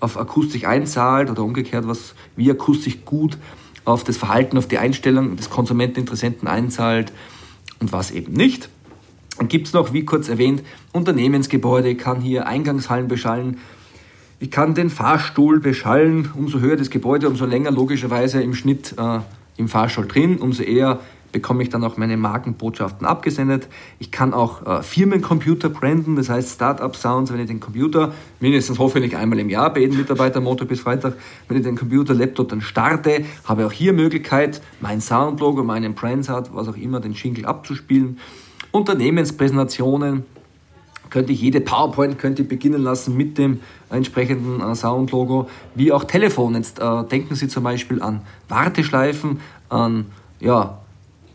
[0.00, 3.38] auf Akustik einzahlt oder umgekehrt, was wie Akustik gut
[3.84, 7.12] auf das Verhalten, auf die Einstellung des Konsumenteninteressenten einzahlt
[7.80, 8.68] und was eben nicht.
[9.48, 10.62] Gibt es noch, wie kurz erwähnt,
[10.92, 13.58] Unternehmensgebäude, ich kann hier Eingangshallen beschallen,
[14.38, 19.20] ich kann den Fahrstuhl beschallen, umso höher das Gebäude, umso länger logischerweise im Schnitt äh,
[19.56, 21.00] im Fahrstuhl drin, umso eher
[21.34, 23.68] bekomme ich dann auch meine Markenbotschaften abgesendet.
[23.98, 29.16] Ich kann auch äh, Firmencomputer branden, das heißt Startup-Sounds, wenn ich den Computer mindestens hoffentlich
[29.16, 31.14] einmal im Jahr bei jedem Mitarbeiter Montag bis Freitag,
[31.48, 36.54] wenn ich den Computer, Laptop dann starte, habe auch hier Möglichkeit, mein Soundlogo, meinen Brandsart,
[36.54, 38.18] was auch immer, den Jingle abzuspielen.
[38.74, 40.24] Unternehmenspräsentationen,
[41.08, 46.02] könnte ich jede PowerPoint könnte ich beginnen lassen mit dem entsprechenden äh, Soundlogo, wie auch
[46.02, 46.56] Telefon.
[46.56, 50.06] Jetzt äh, denken Sie zum Beispiel an Warteschleifen, an
[50.40, 50.78] ja,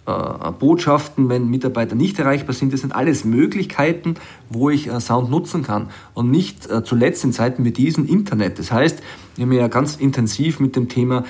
[0.05, 2.73] äh, Botschaften, wenn Mitarbeiter nicht erreichbar sind.
[2.73, 4.15] Das sind alles Möglichkeiten,
[4.49, 5.91] wo ich äh, Sound nutzen kann.
[6.13, 8.59] Und nicht äh, zuletzt in Zeiten wie diesen Internet.
[8.59, 9.01] Das heißt,
[9.37, 11.23] wir haben ja ganz intensiv mit dem Thema,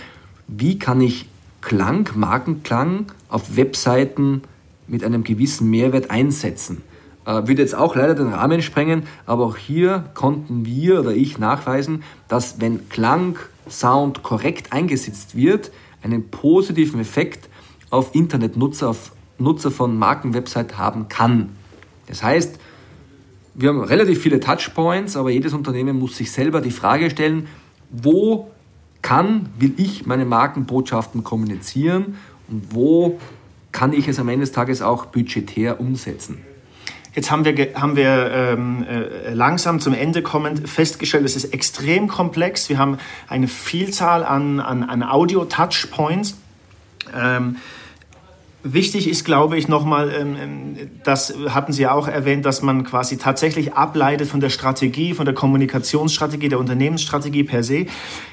[0.48, 1.30] wie kann ich
[1.62, 4.42] Klang, Markenklang auf Webseiten
[4.90, 6.82] mit einem gewissen Mehrwert einsetzen.
[7.26, 11.38] Äh, würde jetzt auch leider den Rahmen sprengen, aber auch hier konnten wir oder ich
[11.38, 13.38] nachweisen, dass wenn Klang,
[13.70, 15.72] Sound korrekt eingesetzt wird,
[16.02, 17.50] einen positiven Effekt
[17.92, 21.50] auf Internetnutzer, auf Nutzer von Markenwebsite haben kann.
[22.08, 22.60] Das heißt,
[23.54, 27.48] wir haben relativ viele Touchpoints, aber jedes Unternehmen muss sich selber die Frage stellen,
[27.92, 28.50] wo
[29.02, 32.18] kann, will ich meine Markenbotschaften kommunizieren
[32.48, 33.20] und wo
[33.72, 36.44] kann ich es am Ende des Tages auch budgetär umsetzen.
[37.16, 42.08] Jetzt haben wir, haben wir ähm, äh, langsam zum Ende kommend festgestellt, es ist extrem
[42.08, 42.70] komplex.
[42.70, 42.98] Wir haben
[43.28, 46.38] eine Vielzahl an, an, an Audio-Touchpoints.
[47.16, 47.58] Ähm,
[48.62, 52.84] Wichtig ist, glaube ich, nochmal, ähm, ähm, das hatten Sie ja auch erwähnt, dass man
[52.84, 57.86] quasi tatsächlich ableitet von der Strategie, von der Kommunikationsstrategie, der Unternehmensstrategie per se.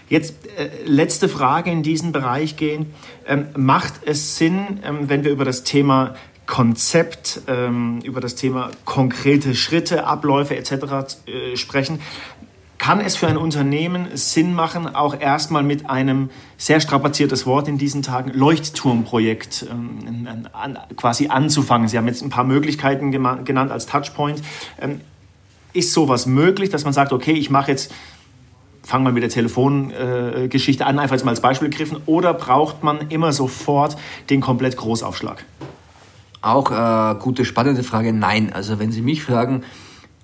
[0.09, 2.93] Jetzt äh, letzte Frage in diesen Bereich gehen.
[3.29, 6.17] Ähm, macht es Sinn, wenn wir über das Thema
[6.47, 7.41] Konzept,
[8.05, 10.73] über das Thema konkrete Schritte, Abläufe etc.
[11.27, 11.99] Äh, sprechen,
[12.79, 17.79] kann es für ein Unternehmen Sinn machen, auch erstmal mit einem sehr strapaziertes Wort in
[17.79, 21.89] diesen Tagen, Leuchtturmprojekt ähm, an, quasi anzufangen?
[21.89, 24.43] Sie haben jetzt ein paar Möglichkeiten genannt als Touchpoint.
[24.81, 25.01] Ähm,
[25.73, 27.93] ist sowas möglich, dass man sagt, okay, ich mache jetzt,
[28.83, 32.83] fangen wir mit der Telefongeschichte äh, an, einfach jetzt mal als Beispiel gegriffen, oder braucht
[32.83, 33.97] man immer sofort
[34.31, 35.45] den komplett Großaufschlag?
[36.41, 38.13] Auch äh, gute, spannende Frage.
[38.13, 38.53] Nein.
[38.53, 39.65] Also wenn Sie mich fragen,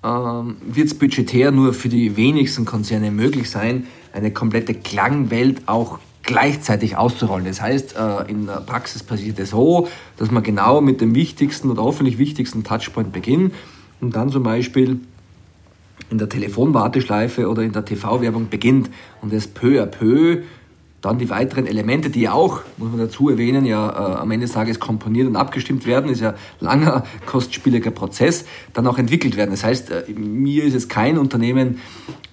[0.03, 5.99] ähm, wird es budgetär nur für die wenigsten Konzerne möglich sein, eine komplette Klangwelt auch
[6.23, 7.45] gleichzeitig auszurollen.
[7.45, 9.87] Das heißt, äh, in der Praxis passiert es so,
[10.17, 13.53] dass man genau mit dem wichtigsten oder hoffentlich wichtigsten Touchpoint beginnt
[14.01, 14.99] und dann zum Beispiel
[16.09, 18.89] in der Telefonwarteschleife oder in der TV-Werbung beginnt
[19.21, 20.43] und es peu à peu
[21.03, 24.53] dann die weiteren Elemente, die auch, muss man dazu erwähnen, ja äh, am Ende des
[24.53, 29.51] Tages komponiert und abgestimmt werden, ist ja langer, kostspieliger Prozess, dann auch entwickelt werden.
[29.51, 31.79] Das heißt, äh, mir ist es kein Unternehmen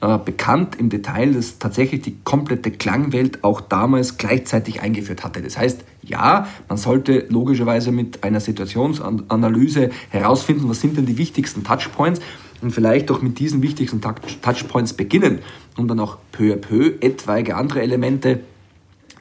[0.01, 5.43] äh, bekannt im Detail, das tatsächlich die komplette Klangwelt auch damals gleichzeitig eingeführt hatte.
[5.43, 11.65] Das heißt, ja, man sollte logischerweise mit einer Situationsanalyse herausfinden, was sind denn die wichtigsten
[11.65, 12.21] Touchpoints
[12.63, 15.41] und vielleicht auch mit diesen wichtigsten Touchpoints beginnen,
[15.77, 18.41] um dann auch peu à peu etwaige andere Elemente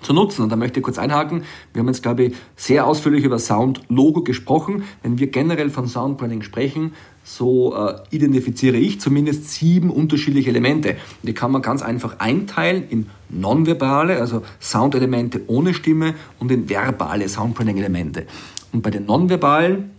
[0.02, 0.44] zu nutzen.
[0.44, 1.44] Und da möchte ich kurz einhaken.
[1.74, 4.84] Wir haben jetzt, glaube ich, sehr ausführlich über Sound-Logo gesprochen.
[5.04, 6.94] Wenn wir generell von Soundbranding sprechen,
[7.24, 10.96] so äh, identifiziere ich zumindest sieben unterschiedliche Elemente.
[11.22, 17.30] Die kann man ganz einfach einteilen in nonverbale, also Soundelemente ohne Stimme und in verbale
[17.30, 18.26] Soundbranding-Elemente.
[18.72, 19.92] Und bei den nonverbalen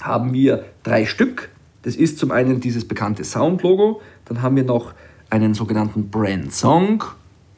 [0.00, 1.50] haben wir drei Stück.
[1.82, 4.92] Das ist zum einen dieses bekannte Sound-Logo, dann haben wir noch
[5.30, 7.04] einen sogenannten Brand-Song,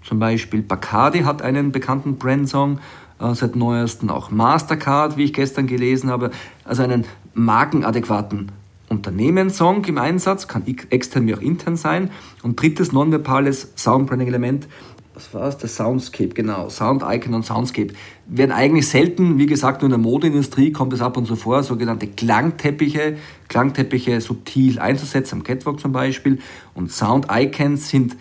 [0.03, 2.81] zum Beispiel Bacardi hat einen bekannten Brandsong
[3.21, 6.31] äh, seit neuestem, auch Mastercard, wie ich gestern gelesen habe,
[6.65, 8.53] also einen markenadäquaten
[8.89, 12.11] Unternehmenssong im Einsatz, kann extern wie auch intern sein.
[12.43, 14.67] Und drittes nonverbales Soundbranding-Element,
[15.15, 15.59] was war es?
[15.59, 16.71] Der Soundscape, genau.
[16.71, 17.93] Sound Icon und Soundscape
[18.27, 21.63] werden eigentlich selten, wie gesagt, nur in der Modeindustrie kommt es ab und zu vor,
[21.63, 23.17] sogenannte Klangteppiche,
[23.49, 26.39] Klangteppiche subtil einzusetzen, am Catwalk zum Beispiel.
[26.75, 28.17] Und Sound Icons sind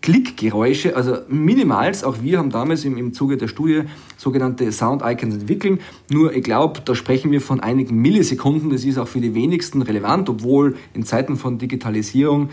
[0.00, 2.04] Klickgeräusche, also minimals.
[2.04, 3.82] Auch wir haben damals im, im Zuge der Studie
[4.16, 5.80] sogenannte Sound-Icons entwickelt.
[6.10, 8.70] Nur ich glaube, da sprechen wir von einigen Millisekunden.
[8.70, 12.50] Das ist auch für die wenigsten relevant, obwohl in Zeiten von Digitalisierung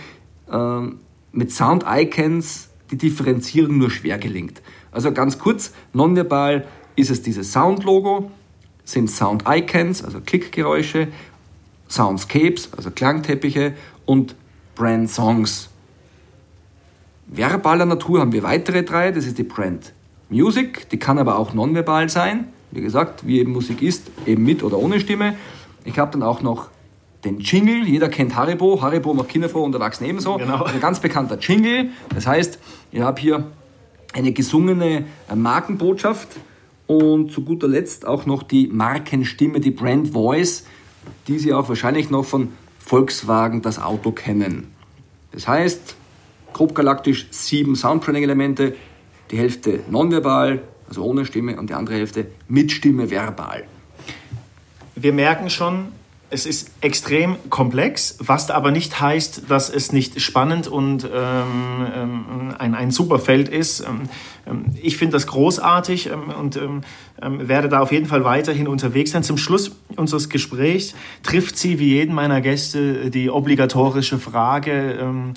[0.52, 0.82] äh,
[1.32, 4.62] mit Sound-Icons die Differenzierung nur schwer gelingt.
[4.92, 6.66] Also ganz kurz, nonverbal
[6.96, 8.32] ist es dieses Sound-Logo,
[8.86, 11.10] sind Sound-Icons, also Klickgeräusche,
[11.90, 13.74] Soundscapes, also Klangteppiche
[14.06, 14.36] und
[14.76, 15.70] Brand-Songs.
[17.38, 19.94] Verbaler Natur haben wir weitere drei, das ist die Brand
[20.30, 22.48] Music, die kann aber auch nonverbal sein.
[22.72, 25.36] Wie gesagt, wie eben Musik ist, eben mit oder ohne Stimme.
[25.86, 26.70] Ich habe dann auch noch
[27.24, 27.86] den Jingle.
[27.86, 28.82] Jeder kennt Haribo.
[28.82, 30.38] Haribo macht Kinder vor und Erwachsene ebenso.
[30.38, 30.64] Genau.
[30.64, 31.90] Ein ganz bekannter Jingle.
[32.14, 32.60] Das heißt,
[32.92, 33.46] ich habe hier
[34.14, 36.28] eine gesungene äh, Markenbotschaft
[36.88, 40.66] und zu guter Letzt auch noch die Markenstimme, die Brand Voice,
[41.28, 44.72] die Sie auch wahrscheinlich noch von Volkswagen das Auto kennen.
[45.32, 45.96] Das heißt,
[46.56, 48.76] grob galaktisch sieben Soundbranding-Elemente,
[49.30, 53.66] die Hälfte nonverbal, also ohne Stimme, und die andere Hälfte mit Stimme verbal.
[54.96, 55.88] Wir merken schon,
[56.30, 62.26] es ist extrem komplex, was aber nicht heißt, dass es nicht spannend und ähm, ähm
[62.58, 63.82] ein, ein super Feld ist.
[63.82, 64.04] Ähm,
[64.48, 66.82] ähm, ich finde das großartig ähm, und ähm,
[67.22, 69.24] werde da auf jeden Fall weiterhin unterwegs sein.
[69.24, 75.34] Zum Schluss unseres Gesprächs trifft sie wie jeden meiner Gäste die obligatorische Frage, äh,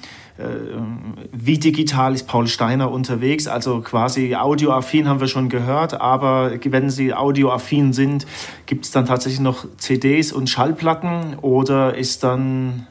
[1.33, 3.49] wie digital ist Paul Steiner unterwegs?
[3.49, 8.27] Also quasi audioaffin haben wir schon gehört, aber wenn Sie audioaffin sind,
[8.67, 12.87] gibt es dann tatsächlich noch CDs und Schallplatten oder ist dann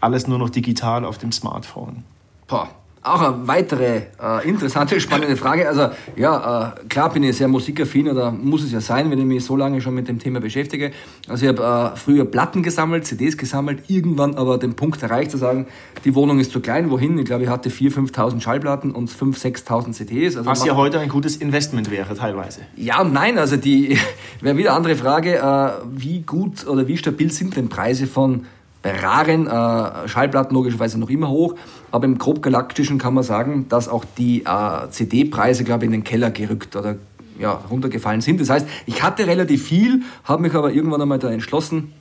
[0.00, 2.04] alles nur noch digital auf dem Smartphone?
[2.46, 2.68] Boah,
[3.02, 5.68] auch eine weitere äh, interessante, spannende Frage.
[5.68, 9.24] Also ja, äh, klar bin ich sehr musikaffin oder muss es ja sein, wenn ich
[9.24, 10.92] mich so lange schon mit dem Thema beschäftige.
[11.28, 15.36] Also ich habe äh, früher Platten gesammelt, CDs gesammelt, irgendwann aber den Punkt erreicht zu
[15.36, 15.66] sagen,
[16.04, 17.18] die Wohnung ist zu klein, wohin?
[17.18, 20.36] Ich glaube, ich hatte 4.000, 5.000 Schallplatten und 5.000, 6.000 CDs.
[20.36, 22.60] Also Was ja heute ein gutes Investment wäre teilweise.
[22.76, 23.98] Ja und nein, also die
[24.40, 28.46] wäre wieder eine andere Frage, äh, wie gut oder wie stabil sind denn Preise von
[28.82, 31.54] bei raren äh, Schallplatten logischerweise noch immer hoch,
[31.90, 36.04] aber im grobgalaktischen kann man sagen, dass auch die äh, CD-Preise, glaube ich, in den
[36.04, 36.96] Keller gerückt oder
[37.38, 38.40] ja, runtergefallen sind.
[38.40, 41.92] Das heißt, ich hatte relativ viel, habe mich aber irgendwann einmal da entschlossen,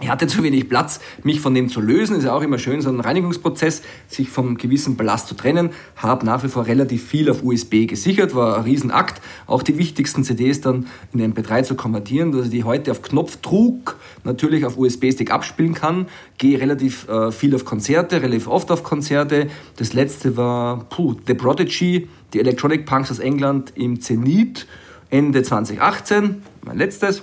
[0.00, 2.16] ich hatte zu wenig Platz, mich von dem zu lösen.
[2.16, 5.70] Ist ja auch immer schön, so ein Reinigungsprozess, sich vom gewissen Ballast zu trennen.
[5.94, 9.22] Habe nach wie vor relativ viel auf USB gesichert, war ein Riesenakt.
[9.46, 13.96] Auch die wichtigsten CDs dann in MP3 zu konvertieren, dass ich die heute auf Knopfdruck
[14.24, 16.06] natürlich auf USB-Stick abspielen kann.
[16.38, 19.46] Gehe relativ äh, viel auf Konzerte, relativ oft auf Konzerte.
[19.76, 24.66] Das letzte war puh, The Prodigy, die Electronic Punks aus England im Zenit
[25.10, 26.42] Ende 2018.
[26.64, 27.22] Mein letztes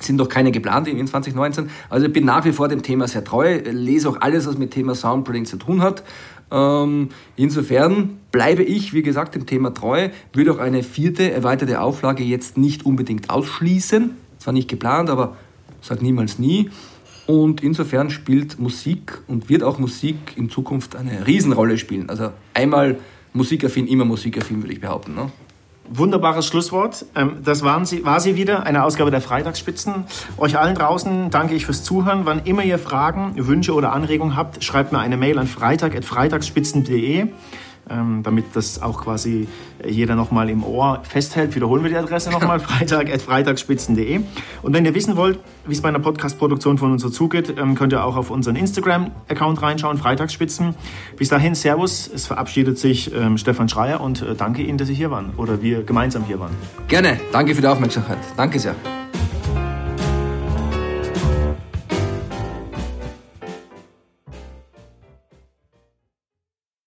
[0.00, 1.70] sind noch keine geplant in 2019.
[1.88, 4.70] Also ich bin nach wie vor dem Thema sehr treu, lese auch alles, was mit
[4.70, 6.02] Thema Soundprinting zu tun hat.
[6.50, 12.22] Ähm, insofern bleibe ich, wie gesagt, dem Thema treu, würde auch eine vierte erweiterte Auflage
[12.22, 14.10] jetzt nicht unbedingt ausschließen.
[14.38, 15.36] Zwar nicht geplant, aber
[15.80, 16.70] sag niemals nie.
[17.26, 22.08] Und insofern spielt Musik und wird auch Musik in Zukunft eine Riesenrolle spielen.
[22.08, 22.98] Also einmal
[23.32, 25.14] musikaffin, immer musikaffin, würde ich behaupten.
[25.14, 25.32] Ne?
[25.90, 27.06] Wunderbares Schlusswort.
[27.14, 30.04] Ähm, das waren sie, war sie wieder, eine Ausgabe der Freitagsspitzen.
[30.36, 32.22] Euch allen draußen danke ich fürs Zuhören.
[32.24, 37.28] Wann immer ihr Fragen, Wünsche oder Anregungen habt, schreibt mir eine Mail an freitag.freitagsspitzen.de
[37.90, 39.48] ähm, damit das auch quasi
[39.84, 41.54] jeder nochmal im Ohr festhält.
[41.54, 44.20] Wiederholen wir die Adresse nochmal, freitag.freitagsspitzen.de.
[44.62, 47.74] Und wenn ihr wissen wollt, wie es bei einer Podcast-Produktion von uns so zugeht, ähm,
[47.74, 50.74] könnt ihr auch auf unseren Instagram-Account reinschauen, Freitagsspitzen.
[51.16, 54.94] Bis dahin, Servus, es verabschiedet sich ähm, Stefan Schreier und äh, danke Ihnen, dass Sie
[54.94, 56.52] hier waren oder wir gemeinsam hier waren.
[56.88, 58.18] Gerne, danke für die Aufmerksamkeit.
[58.36, 58.74] Danke sehr.